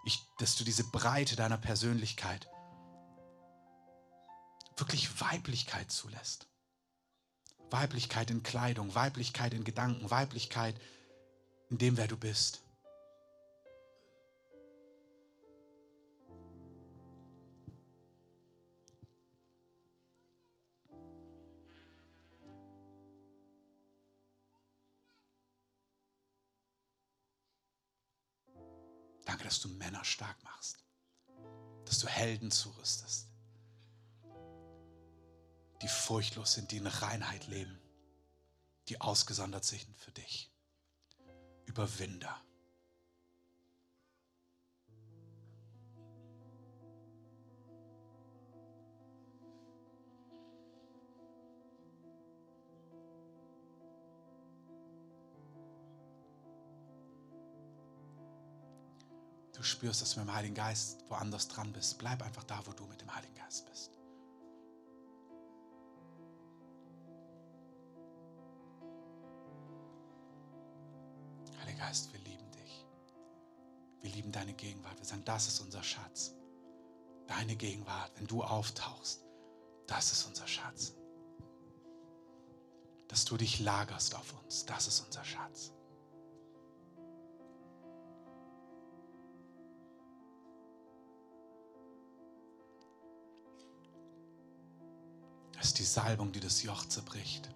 ich, 0.05 0.21
dass 0.39 0.57
du 0.57 0.65
diese 0.65 0.83
Breite 0.83 1.37
deiner 1.37 1.57
Persönlichkeit 1.57 2.49
wirklich 4.77 5.21
Weiblichkeit 5.21 5.93
zulässt. 5.93 6.49
Weiblichkeit 7.71 8.33
in 8.33 8.43
Kleidung, 8.43 8.97
Weiblichkeit 8.97 9.55
in 9.55 9.63
Gedanken, 9.63 10.11
Weiblichkeit 10.11 10.75
in 11.71 11.79
dem, 11.79 11.97
wer 11.97 12.09
du 12.09 12.17
bist. 12.17 12.64
Danke, 29.25 29.45
dass 29.45 29.61
du 29.61 29.69
Männer 29.69 30.05
stark 30.05 30.43
machst, 30.45 30.85
dass 31.87 31.99
du 31.99 32.07
Helden 32.07 32.51
zurüstest, 32.51 33.29
die 35.83 35.89
furchtlos 35.89 36.55
sind, 36.55 36.71
die 36.71 36.77
in 36.79 36.87
Reinheit 36.87 37.47
leben, 37.47 37.81
die 38.89 39.01
ausgesondert 39.01 39.65
sind 39.65 39.97
für 39.97 40.13
dich. 40.13 40.51
Überwinder. 41.67 42.44
Spürst, 59.85 60.01
dass 60.01 60.15
du 60.15 60.21
mit 60.21 60.29
dem 60.31 60.35
Heiligen 60.35 60.55
Geist 60.55 61.05
woanders 61.11 61.47
dran 61.47 61.71
bist, 61.75 61.99
bleib 61.99 62.23
einfach 62.23 62.45
da, 62.45 62.59
wo 62.65 62.73
du 62.73 62.87
mit 62.87 63.03
dem 63.03 63.15
Heiligen 63.15 63.35
Geist 63.35 63.67
bist. 63.67 63.91
Heiliger 71.61 71.79
Geist, 71.81 72.11
wir 72.15 72.21
lieben 72.21 72.51
dich. 72.53 72.87
Wir 74.01 74.11
lieben 74.13 74.33
deine 74.33 74.55
Gegenwart. 74.55 74.99
Wir 74.99 75.05
sagen, 75.05 75.25
das 75.27 75.49
ist 75.49 75.61
unser 75.61 75.83
Schatz. 75.83 76.33
Deine 77.27 77.55
Gegenwart, 77.55 78.11
wenn 78.17 78.27
du 78.27 78.43
auftauchst, 78.43 79.23
das 79.87 80.13
ist 80.13 80.25
unser 80.25 80.47
Schatz. 80.47 80.95
Dass 83.09 83.27
du 83.27 83.37
dich 83.37 83.61
lagerst 83.61 84.15
auf 84.15 84.33
uns, 84.43 84.65
das 84.65 84.87
ist 84.87 85.01
unser 85.01 85.25
Schatz. 85.25 85.75
Das 95.65 95.71
ist 95.71 95.79
die 95.79 95.85
Salbung, 95.85 96.31
die 96.31 96.41
das 96.41 96.63
Joch 96.63 96.85
zerbricht. 96.85 97.49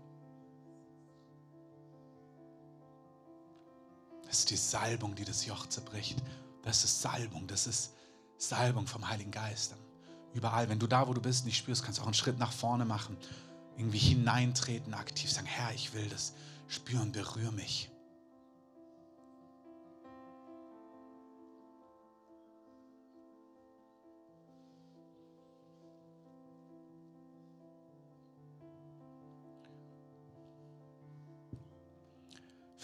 Das 4.26 4.38
ist 4.38 4.50
die 4.50 4.56
Salbung, 4.56 5.14
die 5.14 5.26
das 5.26 5.44
Joch 5.44 5.66
zerbricht. 5.66 6.22
Das 6.62 6.84
ist 6.84 7.02
Salbung, 7.02 7.46
das 7.46 7.66
ist 7.66 7.92
Salbung 8.38 8.86
vom 8.86 9.06
Heiligen 9.06 9.30
Geist. 9.30 9.76
Überall, 10.32 10.70
wenn 10.70 10.78
du 10.78 10.86
da, 10.86 11.06
wo 11.06 11.12
du 11.12 11.20
bist, 11.20 11.44
nicht 11.44 11.58
spürst, 11.58 11.84
kannst 11.84 11.98
du 11.98 12.02
auch 12.02 12.06
einen 12.06 12.14
Schritt 12.14 12.38
nach 12.38 12.50
vorne 12.50 12.86
machen. 12.86 13.18
Irgendwie 13.76 13.98
hineintreten, 13.98 14.94
aktiv 14.94 15.30
sagen, 15.30 15.46
Herr, 15.46 15.74
ich 15.74 15.92
will 15.92 16.08
das 16.08 16.32
spüren, 16.66 17.12
berühre 17.12 17.52
mich. 17.52 17.90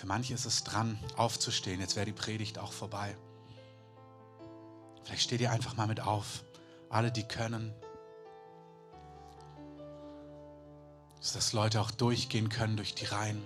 Für 0.04 0.08
manche 0.08 0.34
ist 0.34 0.44
es 0.44 0.64
dran, 0.64 0.98
aufzustehen. 1.16 1.80
Jetzt 1.80 1.96
wäre 1.96 2.04
die 2.04 2.12
Predigt 2.12 2.58
auch 2.58 2.72
vorbei. 2.72 3.16
Vielleicht 5.02 5.22
steht 5.22 5.40
ihr 5.40 5.50
einfach 5.50 5.78
mal 5.78 5.86
mit 5.86 6.00
auf. 6.00 6.44
Alle, 6.90 7.10
die 7.10 7.22
können. 7.22 7.72
Dass 11.32 11.54
Leute 11.54 11.80
auch 11.80 11.90
durchgehen 11.90 12.50
können 12.50 12.76
durch 12.76 12.94
die 12.94 13.06
Reihen. 13.06 13.42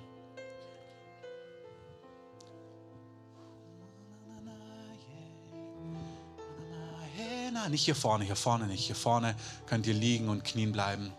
Nicht 7.70 7.84
hier 7.84 7.94
vorne, 7.94 8.24
hier 8.24 8.34
vorne 8.34 8.66
nicht. 8.66 8.84
Hier 8.84 8.96
vorne 8.96 9.36
könnt 9.66 9.86
ihr 9.86 9.94
liegen 9.94 10.28
und 10.28 10.42
knien 10.42 10.72
bleiben. 10.72 11.12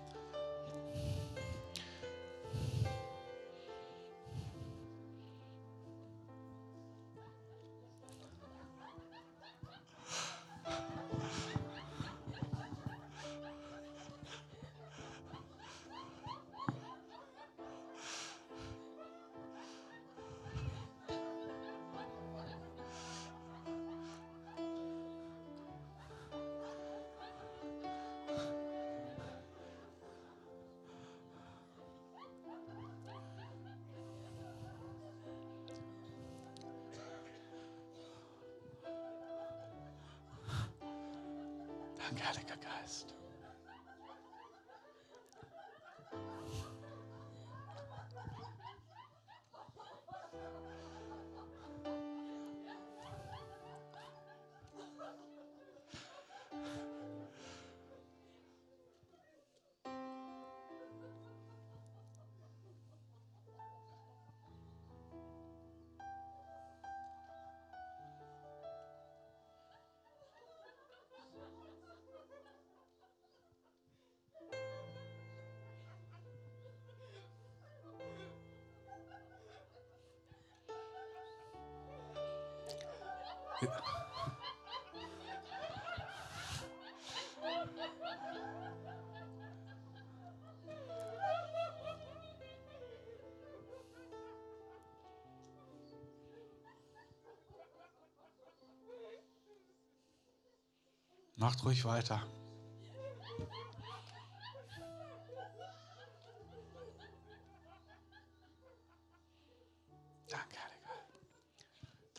Macht 101.36 101.64
ruhig 101.66 101.84
weiter. 101.84 102.22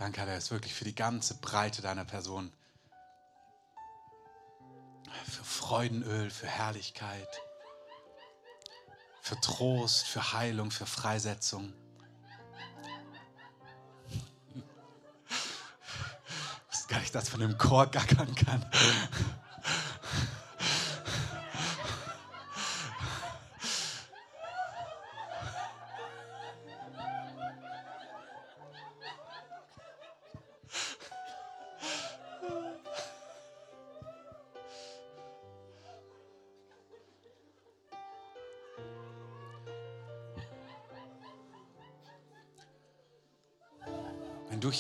Danke, 0.01 0.23
Herr, 0.23 0.39
ist 0.39 0.51
wirklich 0.51 0.73
für 0.73 0.85
die 0.85 0.95
ganze 0.95 1.35
Breite 1.35 1.83
deiner 1.83 2.07
Person. 2.07 2.51
Für 5.27 5.45
Freudenöl, 5.45 6.31
für 6.31 6.47
Herrlichkeit, 6.47 7.29
für 9.21 9.39
Trost, 9.43 10.07
für 10.07 10.33
Heilung, 10.33 10.71
für 10.71 10.87
Freisetzung. 10.87 11.75
Ich 14.55 14.63
wusste 16.71 16.89
gar 16.89 17.01
nicht, 17.01 17.15
dass 17.15 17.31
man 17.33 17.43
im 17.43 17.59
Chor 17.59 17.87
gackern 17.89 18.35
kann. 18.35 18.65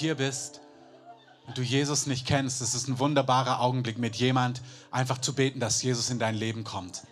Hier 0.01 0.17
bist 0.17 0.61
und 1.47 1.57
du 1.57 1.63
Jesus 1.63 2.07
nicht 2.07 2.27
kennst, 2.27 2.61
es 2.61 2.75
ist 2.75 2.89
ein 2.89 2.99
wunderbarer 2.99 3.61
Augenblick, 3.61 3.99
mit 3.99 4.17
jemand 4.17 4.63
einfach 4.91 5.19
zu 5.19 5.35
beten, 5.35 5.61
dass 5.61 5.83
Jesus 5.83 6.11
in 6.11 6.19
dein 6.19 6.35
Leben 6.35 6.65
kommt. 6.65 7.03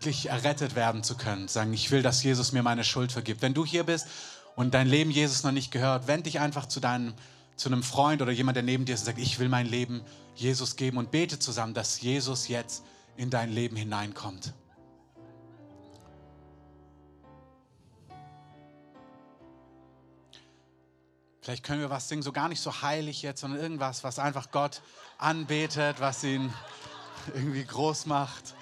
Wirklich 0.00 0.30
errettet 0.30 0.74
werden 0.74 1.02
zu 1.02 1.16
können. 1.16 1.48
Sagen, 1.48 1.72
ich 1.72 1.90
will, 1.90 2.02
dass 2.02 2.22
Jesus 2.22 2.52
mir 2.52 2.62
meine 2.62 2.84
Schuld 2.84 3.12
vergibt. 3.12 3.42
Wenn 3.42 3.54
du 3.54 3.64
hier 3.64 3.84
bist 3.84 4.06
und 4.54 4.72
dein 4.72 4.86
Leben 4.86 5.10
Jesus 5.10 5.42
noch 5.42 5.52
nicht 5.52 5.70
gehört, 5.70 6.06
wend 6.06 6.26
dich 6.26 6.40
einfach 6.40 6.66
zu 6.66 6.80
deinem 6.80 7.14
zu 7.56 7.70
einem 7.70 7.82
Freund 7.82 8.22
oder 8.22 8.32
jemand, 8.32 8.56
der 8.56 8.62
neben 8.62 8.84
dir 8.84 8.94
ist 8.94 9.00
und 9.00 9.06
sagt, 9.06 9.18
ich 9.18 9.38
will 9.38 9.48
mein 9.48 9.66
Leben 9.66 10.02
Jesus 10.34 10.76
geben 10.76 10.98
und 10.98 11.10
bete 11.10 11.38
zusammen, 11.38 11.74
dass 11.74 12.00
Jesus 12.00 12.48
jetzt 12.48 12.84
in 13.16 13.30
dein 13.30 13.50
Leben 13.50 13.76
hineinkommt. 13.76 14.52
Vielleicht 21.46 21.62
können 21.62 21.80
wir 21.80 21.90
was 21.90 22.08
singen, 22.08 22.22
so 22.22 22.32
gar 22.32 22.48
nicht 22.48 22.60
so 22.60 22.82
heilig 22.82 23.22
jetzt, 23.22 23.42
sondern 23.42 23.60
irgendwas, 23.60 24.02
was 24.02 24.18
einfach 24.18 24.50
Gott 24.50 24.82
anbetet, 25.16 26.00
was 26.00 26.24
ihn 26.24 26.52
irgendwie 27.34 27.64
groß 27.64 28.06
macht. 28.06 28.56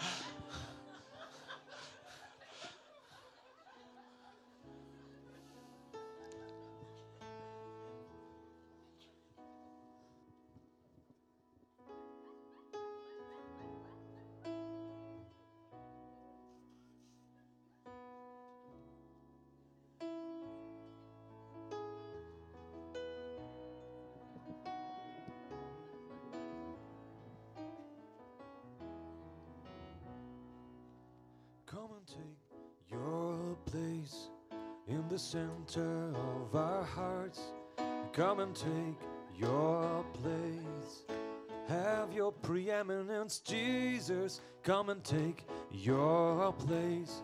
Come 44.64 44.88
and 44.88 45.04
take 45.04 45.46
your 45.70 46.50
place 46.54 47.20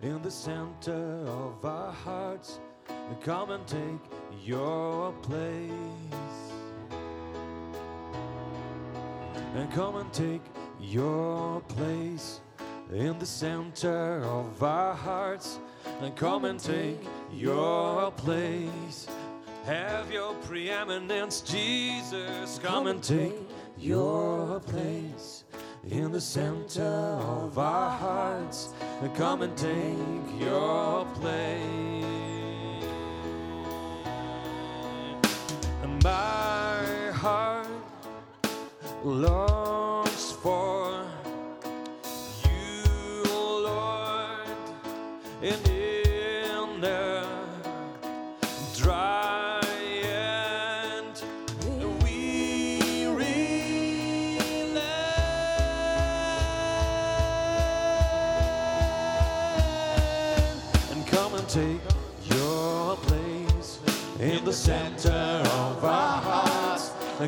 in 0.00 0.22
the 0.22 0.30
center 0.30 1.26
of 1.26 1.62
our 1.62 1.92
hearts. 1.92 2.58
Come 3.22 3.50
and 3.50 3.66
take 3.66 4.00
your 4.42 5.12
place. 5.20 5.70
And 9.54 9.70
come 9.72 9.96
and 9.96 10.10
take 10.14 10.40
your 10.80 11.60
place 11.68 12.40
in 12.90 13.18
the 13.18 13.26
center 13.26 14.24
of 14.24 14.62
our 14.62 14.94
hearts 14.94 15.58
and 16.00 16.16
come 16.16 16.46
and 16.46 16.58
take 16.58 17.04
your 17.30 18.10
place. 18.12 19.06
Have 19.66 20.10
your 20.10 20.32
preeminence, 20.36 21.42
Jesus. 21.42 22.58
Come 22.62 22.86
and 22.86 23.02
take 23.02 23.34
your 23.76 24.60
place 24.60 25.39
in 25.88 26.12
the 26.12 26.20
center 26.20 26.82
of 26.82 27.58
our 27.58 27.90
hearts 27.90 28.74
come 29.14 29.42
and 29.42 29.56
take 29.56 30.40
your 30.40 31.06
place. 31.14 32.04
My 36.02 37.10
heart 37.12 37.66
longs 39.04 39.49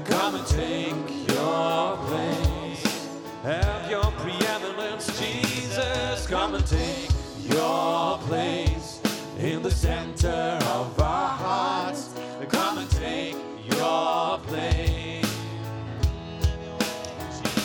come 0.01 0.37
and 0.37 0.47
take 0.47 1.29
your 1.29 1.97
place. 2.07 3.09
Have 3.43 3.91
your 3.91 4.11
preeminence, 4.23 5.19
Jesus. 5.21 6.27
Come 6.27 6.55
and 6.55 6.67
take 6.67 7.11
your 7.43 8.19
place 8.19 9.01
in 9.39 9.63
the 9.63 9.71
center 9.71 10.59
of 10.63 10.99
our 10.99 11.29
hearts. 11.29 12.15
Come 12.49 12.79
and 12.79 12.91
take 12.91 13.37
your 13.67 14.39
place. 14.39 15.27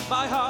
My 0.09 0.28
heart 0.28 0.46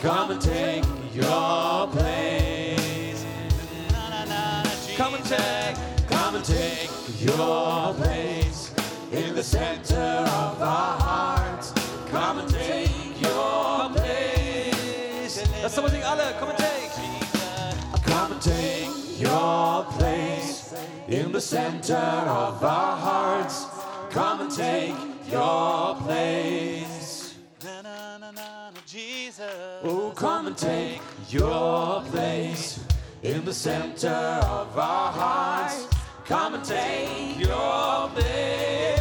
Come 0.00 0.30
and 0.30 0.40
take 0.40 0.84
your 1.14 1.86
place. 1.88 3.24
Come 4.96 5.14
and 5.14 5.24
take, 5.24 5.76
come 6.08 6.34
and 6.36 6.44
take 6.44 6.90
your 7.20 7.94
place 7.94 8.74
in 9.10 9.34
the 9.34 9.42
center 9.42 9.96
of 9.96 10.60
our 10.60 11.00
hearts. 11.00 11.72
Come 12.10 12.38
and 12.40 12.48
take 12.48 13.20
your 13.20 13.90
place. 13.90 15.42
Lass 15.62 15.76
mal 15.78 15.88
singen 15.88 16.06
alle. 16.06 16.34
Come 16.38 16.50
and 16.50 16.58
take. 16.58 16.90
Come 18.04 18.32
and 18.32 18.42
take 18.42 19.20
your 19.20 19.84
place 19.98 20.74
in 21.08 21.32
the 21.32 21.40
center 21.40 21.94
of 21.96 22.62
our 22.62 22.96
hearts. 22.96 23.66
Come 24.10 24.42
and 24.42 24.50
take 24.50 24.94
your 25.30 25.96
place. 25.96 26.95
Oh, 29.38 30.14
come 30.16 30.46
and 30.46 30.56
take 30.56 31.02
your 31.28 32.00
place 32.04 32.82
in 33.22 33.44
the 33.44 33.52
center 33.52 34.08
of 34.08 34.78
our 34.78 35.12
hearts. 35.12 35.86
Come 36.24 36.54
and 36.54 36.64
take 36.64 37.38
your 37.38 38.08
place. 38.14 38.98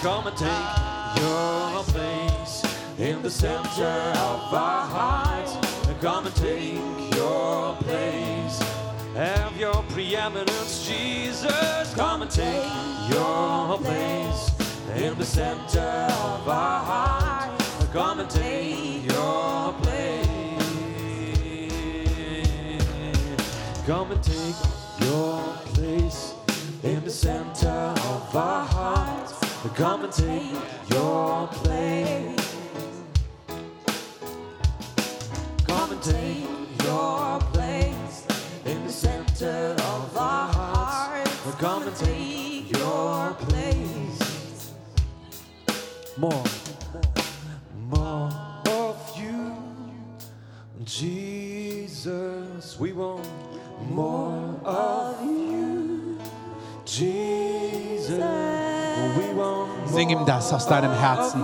Come 0.00 0.26
and 0.26 0.36
take 0.38 1.22
your 1.22 1.82
place 1.92 2.98
in 2.98 3.20
the 3.20 3.30
center 3.30 4.12
of 4.16 4.54
our 4.54 4.86
hearts. 4.86 5.52
Come 6.00 6.26
and 6.26 6.36
take 6.36 7.14
your 7.14 7.76
place. 7.76 8.58
Have 9.14 9.54
your 9.58 9.82
preeminence, 9.90 10.88
Jesus. 10.88 11.94
Come 11.94 12.22
and 12.22 12.30
take 12.30 12.64
your 13.10 13.76
place 13.78 14.51
in 15.02 15.18
the 15.18 15.24
center 15.24 15.80
of 15.80 16.48
our 16.48 16.84
hearts. 16.84 17.86
Come 17.92 18.20
and 18.20 18.30
take 18.30 19.04
your 19.10 19.72
place. 19.82 20.28
Come 23.84 24.12
and 24.12 24.22
take 24.22 24.54
your 25.00 25.42
place 25.74 26.34
in 26.84 27.02
the 27.04 27.10
center 27.10 27.68
of 27.68 28.36
our 28.36 28.64
hearts. 28.64 29.32
Come 29.74 30.04
and 30.04 30.12
take 30.12 30.54
your 30.88 31.48
place. 31.48 32.54
Come 35.66 35.92
and 35.92 36.02
take 36.02 36.84
your 36.84 37.40
place 37.52 38.26
in 38.64 38.84
the 38.86 38.92
center 38.92 39.74
of 39.78 40.16
our 40.16 40.52
hearts. 40.52 41.54
Come 41.58 41.88
and 41.88 41.96
take 41.96 42.11
More, 46.22 46.44
more 47.90 48.30
of 48.68 48.96
you, 49.18 49.56
Jesus. 50.84 52.78
We 52.78 52.92
want 52.92 53.26
more 53.90 54.54
of 54.64 55.20
you, 55.20 56.16
Jesus. 56.84 58.22
We 59.18 59.34
want 59.34 59.88
Sing 59.88 60.10
ihm 60.10 60.24
das 60.24 60.52
aus 60.52 60.68
deinem 60.68 60.92
Herzen. 60.92 61.42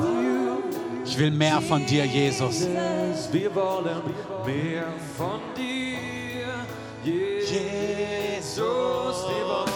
Ich 1.04 1.18
will 1.18 1.32
mehr 1.32 1.60
von 1.60 1.84
dir, 1.84 2.04
Jesus. 2.04 2.60
Jesus, 2.60 3.32
wir 3.32 3.52
wollen 3.52 4.00
mehr 4.46 4.84
von 5.16 5.40
dir. 5.56 6.46
Jesus, 7.02 9.26
wir 9.26 9.44
wollen 9.44 9.67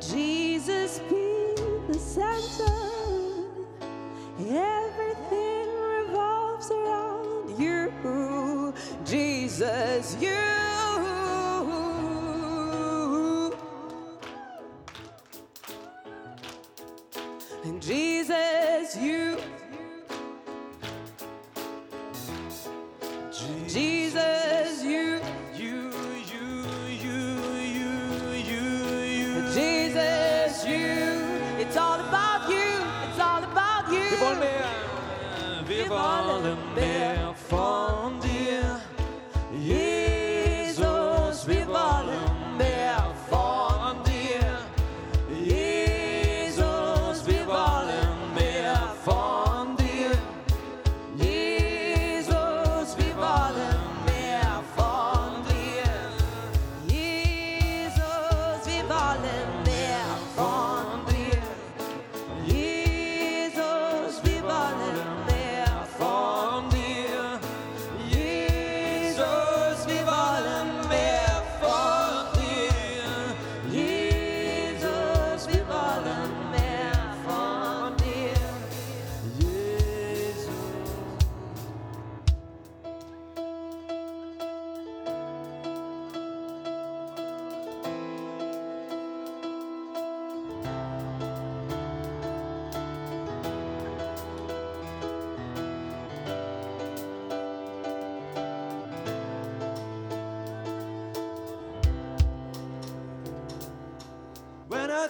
Jesus 0.00 0.98
be 1.10 1.52
the 1.88 1.98
center. 1.98 2.69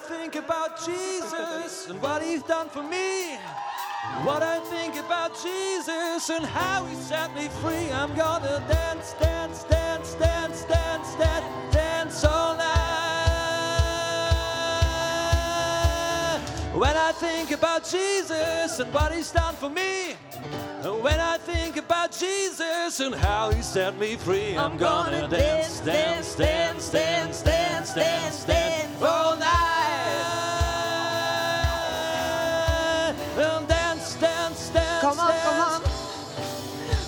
Think 0.07 0.35
about 0.35 0.83
Jesus 0.83 1.87
and 1.89 2.01
what 2.01 2.21
he's 2.23 2.43
done 2.43 2.69
for 2.69 2.83
me, 2.83 3.35
what 4.23 4.41
I 4.41 4.59
think 4.59 4.95
about 4.95 5.31
Jesus 5.41 6.29
and 6.29 6.45
how 6.45 6.85
he 6.85 6.95
set 6.95 7.33
me 7.35 7.47
free, 7.61 7.91
I'm 7.91 8.15
gonna 8.15 8.63
dance, 8.67 9.13
dance, 9.19 9.63
dance, 9.65 10.15
dance, 10.15 10.63
dance, 10.65 11.15
dance, 11.15 11.73
dance 11.73 12.23
all 12.23 12.55
night. 12.57 12.71
When 16.73 16.97
I 16.97 17.11
think 17.13 17.51
about 17.51 17.83
Jesus 17.87 18.79
and 18.79 18.91
what 18.93 19.13
he's 19.13 19.31
done 19.31 19.55
for 19.55 19.69
me, 19.69 20.15
when 20.83 21.19
I 21.19 21.37
think 21.37 21.77
about 21.77 22.11
Jesus 22.11 22.99
and 22.99 23.13
how 23.13 23.51
he 23.51 23.61
set 23.61 23.99
me 23.99 24.15
free, 24.15 24.57
I'm 24.57 24.77
gonna 24.77 25.27
dance, 25.27 25.79
dance, 25.81 26.33
dance, 26.35 26.89
dance, 26.89 27.41
dance, 27.43 27.93
dance, 27.93 28.45
dance 28.45 29.01
all 29.01 29.37
night. 29.37 29.70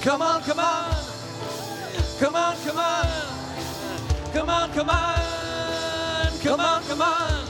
Come 0.03 0.21
on, 0.21 0.41
come 0.43 0.59
on. 0.59 0.95
Come 2.19 2.35
on, 2.35 2.57
come 2.65 2.77
on. 2.77 3.07
Come 4.33 4.49
on, 4.49 4.69
come 4.73 4.89
on. 4.89 6.31
Come 6.43 6.59
on, 6.59 6.83
come 6.83 7.01
on. 7.01 7.47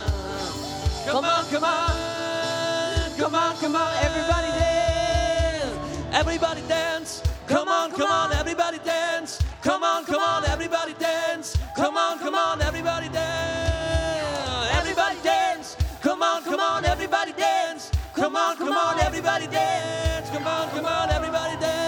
Come 1.04 1.26
on, 1.26 1.46
come 1.50 1.64
on. 1.64 3.18
Come 3.18 3.34
on, 3.34 3.58
come 3.58 3.76
on. 3.76 3.96
Everybody 4.06 4.52
dance. 4.60 6.14
Everybody 6.14 6.62
dance. 6.68 7.24
Come 7.48 7.70
on, 7.70 7.92
come 7.92 8.12
on. 8.12 8.32
Everybody 8.34 8.78
dance. 8.86 9.40
Come 9.64 9.82
on, 9.82 10.06
come 10.06 10.22
on. 10.22 10.46
Everybody 10.46 10.94
dance. 10.94 11.58
Come 11.76 11.98
on, 11.98 12.20
come 12.20 12.36
on. 12.36 12.62
Everybody 12.62 13.10
dance. 13.10 14.78
Everybody 14.78 15.18
dance. 15.24 15.76
Come 16.04 16.22
on, 16.22 16.44
come 16.44 16.60
on. 16.60 16.86
Everybody 16.86 17.34
dance. 17.34 17.90
Come 18.14 18.36
on, 18.36 18.58
come 18.58 18.78
on. 18.78 19.00
Everybody 19.00 19.48
dance. 19.48 20.30
Come 20.30 20.46
on, 20.46 20.70
come 20.70 20.86
on. 20.86 21.10
Everybody 21.10 21.60
dance. 21.60 21.83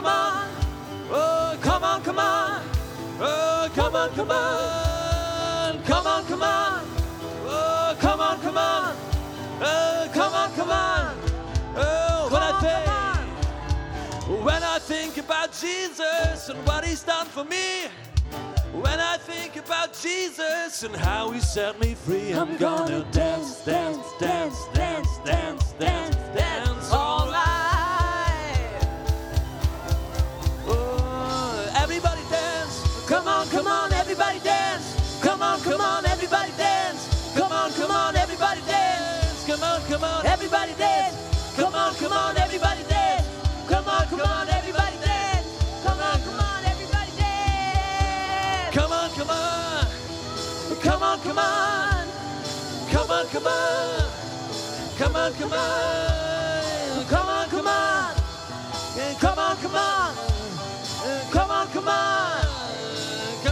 Come 0.00 0.06
on. 0.06 0.48
Oh, 1.10 1.58
come 1.60 1.84
on, 1.84 2.02
come 2.02 2.18
on. 2.18 2.62
Oh, 3.20 3.70
come 3.74 3.94
on, 3.94 4.10
come 4.14 4.30
on. 4.30 5.82
Come 5.84 6.06
on, 6.06 6.24
come 6.24 6.42
on. 6.42 6.86
Oh, 7.44 7.96
come 8.00 8.20
on, 8.20 8.40
come 8.40 8.56
on. 8.56 8.96
Oh, 9.60 10.10
come 10.14 10.32
on, 10.32 10.52
come 10.54 10.70
on. 10.70 11.16
Oh, 11.76 12.28
when 12.32 12.42
I 12.42 12.52
think, 12.62 14.44
when 14.44 14.62
I 14.62 14.78
think 14.78 15.18
about 15.18 15.52
Jesus 15.52 16.48
and 16.48 16.66
what 16.66 16.84
He's 16.84 17.02
done 17.02 17.26
for 17.26 17.44
me, 17.44 17.88
when 18.72 19.00
I 19.00 19.18
think 19.18 19.56
about 19.56 19.92
Jesus 19.92 20.82
and 20.82 20.96
how 20.96 21.30
He 21.30 21.40
set 21.40 21.78
me 21.78 21.94
free, 21.94 22.32
I'm 22.32 22.56
gonna 22.56 23.04
dance, 23.12 23.62
dance, 23.66 23.98
dance, 24.18 24.64
dance, 24.72 25.18
dance, 25.18 25.72
dance, 25.74 26.16
dance 26.18 26.29
on, 33.40 33.48
come 33.48 33.66
on, 33.66 33.92
everybody 33.92 34.38
dance. 34.40 35.18
Come 35.22 35.40
on, 35.42 35.60
come 35.62 35.80
on, 35.80 36.04
everybody 36.04 36.52
dance. 36.58 37.32
Come 37.34 37.52
on, 37.52 37.72
come 37.72 37.90
on, 37.90 38.14
everybody 38.16 38.60
dance. 38.66 39.46
Come 39.46 39.62
on, 39.62 39.82
come 39.84 40.04
on, 40.04 40.26
everybody 40.26 40.74
dance. 40.74 41.16
Come 41.56 41.74
on, 41.74 41.94
come 41.94 42.12
on, 42.12 42.36
everybody 42.36 42.82
dance. 42.84 43.26
Come 43.66 43.88
on, 43.88 44.06
come 44.08 44.20
on, 44.20 44.48
everybody 44.48 44.96
dance. 44.98 45.46
Come 45.82 46.00
on, 46.00 46.20
come 46.20 46.40
on, 46.40 46.64
everybody 46.66 47.12
dance. 47.16 48.74
Come 48.74 48.92
on, 48.92 49.10
come 49.10 49.30
on. 49.30 49.86
Come 50.82 51.02
on, 51.02 51.20
come 51.20 51.38
on. 51.38 52.08
Come 52.92 53.10
on, 53.10 53.28
come 53.28 53.46
on. 53.46 54.10
Come 54.98 55.16
on, 55.16 55.32
come 55.34 55.52
on. 55.52 57.06
Come 57.08 57.28
on, 57.28 57.48
come 57.48 57.66
on. 57.66 58.14
Come 59.18 59.38
on, 59.38 59.56
come 59.56 59.74
on. 59.74 60.16
Uh, 61.02 61.30
Come 61.32 61.50
on, 61.50 61.68
come 61.68 61.88
on. 61.88 62.49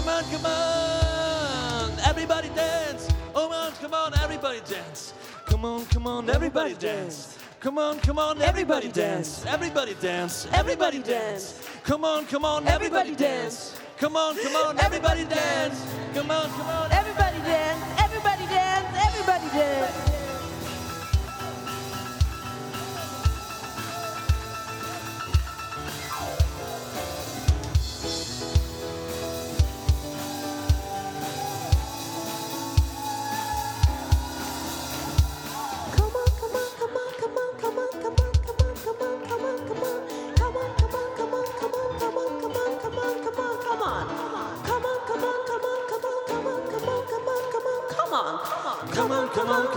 Come 0.08 0.24
on, 0.24 0.30
come 0.32 0.46
on. 0.46 2.00
Everybody 2.08 2.48
dance. 2.54 3.10
Oh 3.34 3.50
man, 3.50 3.72
come 3.78 3.92
on, 3.92 4.14
everybody 4.14 4.60
dance. 4.60 5.12
Come 5.44 5.66
on, 5.66 5.84
come 5.84 6.06
on, 6.06 6.30
everybody 6.30 6.72
dance. 6.72 7.36
Come 7.60 7.76
on, 7.76 8.00
come 8.00 8.18
on, 8.18 8.40
everybody 8.40 8.88
dance. 8.88 9.44
Everybody 9.44 9.94
dance. 10.00 10.48
Everybody 10.50 11.00
dance. 11.02 11.62
Come 11.84 12.06
on, 12.06 12.24
come 12.24 12.46
on, 12.46 12.66
everybody 12.66 13.14
dance. 13.14 13.78
Come 13.98 14.16
on, 14.16 14.34
come 14.38 14.56
on, 14.56 14.78
everybody 14.78 15.24
dance. 15.26 15.84
Come 16.14 16.30
on, 16.30 16.48
come 16.52 16.68
on. 16.68 16.90
Everybody 16.90 17.38
dance, 17.40 18.00
everybody 18.00 18.46
dance, 18.46 18.96
everybody 18.96 19.48
dance. 19.58 20.07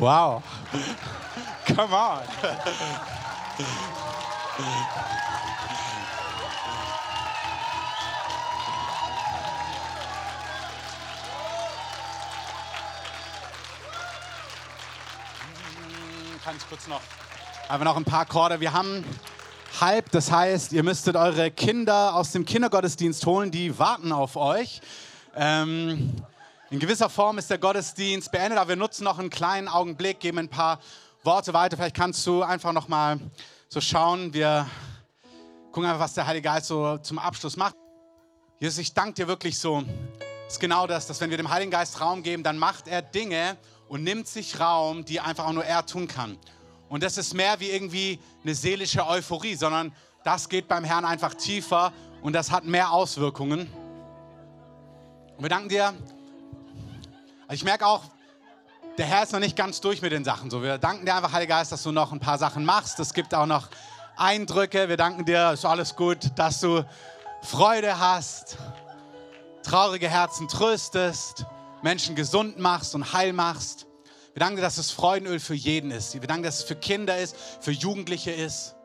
Wow. 0.00 0.42
Come 1.66 1.94
on. 1.94 2.20
Kann 16.42 16.56
ich 16.56 16.66
kurz 16.66 16.86
noch. 16.86 17.02
Aber 17.68 17.84
noch 17.84 17.98
ein 17.98 18.04
paar 18.04 18.20
Akkorde. 18.20 18.58
Wir 18.58 18.72
haben 18.72 19.04
halb, 19.82 20.10
das 20.12 20.32
heißt, 20.32 20.72
ihr 20.72 20.82
müsstet 20.82 21.14
eure 21.14 21.50
Kinder 21.50 22.14
aus 22.14 22.32
dem 22.32 22.46
Kindergottesdienst 22.46 23.26
holen, 23.26 23.50
die 23.50 23.78
warten 23.78 24.12
auf 24.12 24.36
euch. 24.36 24.80
Ähm, 25.36 26.14
in 26.70 26.78
gewisser 26.78 27.10
Form 27.10 27.36
ist 27.38 27.50
der 27.50 27.58
Gottesdienst 27.58 28.30
beendet, 28.30 28.56
aber 28.56 28.68
wir 28.68 28.76
nutzen 28.76 29.02
noch 29.02 29.18
einen 29.18 29.28
kleinen 29.28 29.66
Augenblick, 29.66 30.20
geben 30.20 30.38
ein 30.38 30.48
paar 30.48 30.78
Worte 31.24 31.52
weiter. 31.52 31.76
Vielleicht 31.76 31.96
kannst 31.96 32.24
du 32.24 32.44
einfach 32.44 32.72
noch 32.72 32.86
mal 32.86 33.18
so 33.68 33.80
schauen. 33.80 34.32
Wir 34.32 34.70
gucken 35.72 35.90
einfach, 35.90 36.04
was 36.04 36.14
der 36.14 36.28
Heilige 36.28 36.44
Geist 36.44 36.68
so 36.68 36.96
zum 36.98 37.18
Abschluss 37.18 37.56
macht. 37.56 37.74
Jesus, 38.60 38.78
ich 38.78 38.94
danke 38.94 39.14
dir 39.14 39.26
wirklich 39.26 39.58
so. 39.58 39.82
Das 40.44 40.54
ist 40.54 40.60
genau 40.60 40.86
das, 40.86 41.08
dass 41.08 41.20
wenn 41.20 41.30
wir 41.30 41.36
dem 41.36 41.50
Heiligen 41.50 41.72
Geist 41.72 42.00
Raum 42.00 42.22
geben, 42.22 42.44
dann 42.44 42.56
macht 42.56 42.86
er 42.86 43.02
Dinge 43.02 43.56
und 43.88 44.04
nimmt 44.04 44.28
sich 44.28 44.60
Raum, 44.60 45.04
die 45.04 45.18
einfach 45.18 45.46
auch 45.46 45.52
nur 45.52 45.64
er 45.64 45.84
tun 45.84 46.06
kann. 46.06 46.38
Und 46.88 47.02
das 47.02 47.18
ist 47.18 47.34
mehr 47.34 47.58
wie 47.58 47.70
irgendwie 47.70 48.20
eine 48.44 48.54
seelische 48.54 49.04
Euphorie, 49.04 49.56
sondern 49.56 49.92
das 50.22 50.48
geht 50.48 50.68
beim 50.68 50.84
Herrn 50.84 51.04
einfach 51.04 51.34
tiefer 51.34 51.92
und 52.22 52.32
das 52.32 52.52
hat 52.52 52.64
mehr 52.64 52.92
Auswirkungen. 52.92 53.68
Und 55.36 55.42
wir 55.42 55.48
danken 55.48 55.68
dir. 55.68 55.94
Also 57.50 57.62
ich 57.62 57.64
merke 57.64 57.84
auch, 57.84 58.04
der 58.96 59.06
Herr 59.06 59.24
ist 59.24 59.32
noch 59.32 59.40
nicht 59.40 59.56
ganz 59.56 59.80
durch 59.80 60.02
mit 60.02 60.12
den 60.12 60.22
Sachen. 60.22 60.50
So, 60.50 60.62
wir 60.62 60.78
danken 60.78 61.04
dir 61.04 61.16
einfach, 61.16 61.32
Heiliger 61.32 61.56
Geist, 61.56 61.72
dass 61.72 61.82
du 61.82 61.90
noch 61.90 62.12
ein 62.12 62.20
paar 62.20 62.38
Sachen 62.38 62.64
machst. 62.64 63.00
Es 63.00 63.12
gibt 63.12 63.34
auch 63.34 63.46
noch 63.46 63.66
Eindrücke. 64.16 64.88
Wir 64.88 64.96
danken 64.96 65.24
dir, 65.24 65.50
ist 65.50 65.64
alles 65.64 65.96
gut, 65.96 66.30
dass 66.36 66.60
du 66.60 66.86
Freude 67.42 67.98
hast, 67.98 68.56
traurige 69.64 70.08
Herzen 70.08 70.46
tröstest, 70.46 71.44
Menschen 71.82 72.14
gesund 72.14 72.60
machst 72.60 72.94
und 72.94 73.12
heil 73.12 73.32
machst. 73.32 73.88
Wir 74.32 74.38
danken 74.38 74.54
dir, 74.54 74.62
dass 74.62 74.78
es 74.78 74.92
Freudenöl 74.92 75.40
für 75.40 75.54
jeden 75.54 75.90
ist. 75.90 76.14
Wir 76.14 76.20
danken, 76.20 76.44
dass 76.44 76.58
es 76.58 76.62
für 76.62 76.76
Kinder 76.76 77.18
ist, 77.18 77.34
für 77.60 77.72
Jugendliche 77.72 78.30
ist. 78.30 78.76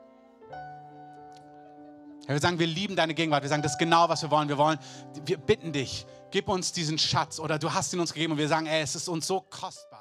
Wir 2.26 2.40
sagen, 2.40 2.58
wir 2.58 2.66
lieben 2.66 2.96
deine 2.96 3.14
Gegenwart. 3.14 3.44
Wir 3.44 3.50
sagen, 3.50 3.62
das 3.62 3.74
ist 3.74 3.78
genau, 3.78 4.10
was 4.10 4.24
wir 4.24 4.32
wollen. 4.32 4.50
Wir 4.50 4.58
wollen, 4.58 4.80
wir 5.24 5.38
bitten 5.38 5.72
dich, 5.72 6.08
gib 6.36 6.50
uns 6.50 6.74
diesen 6.74 6.98
Schatz 6.98 7.40
oder 7.40 7.58
du 7.58 7.74
hast 7.74 7.94
ihn 7.94 8.02
uns 8.02 8.12
gegeben 8.12 8.34
und 8.34 8.38
wir 8.38 8.50
sagen, 8.50 8.66
ey, 8.66 8.82
es 8.82 8.94
ist 8.94 9.08
uns 9.08 9.26
so 9.26 9.40
kostbar. 9.40 9.95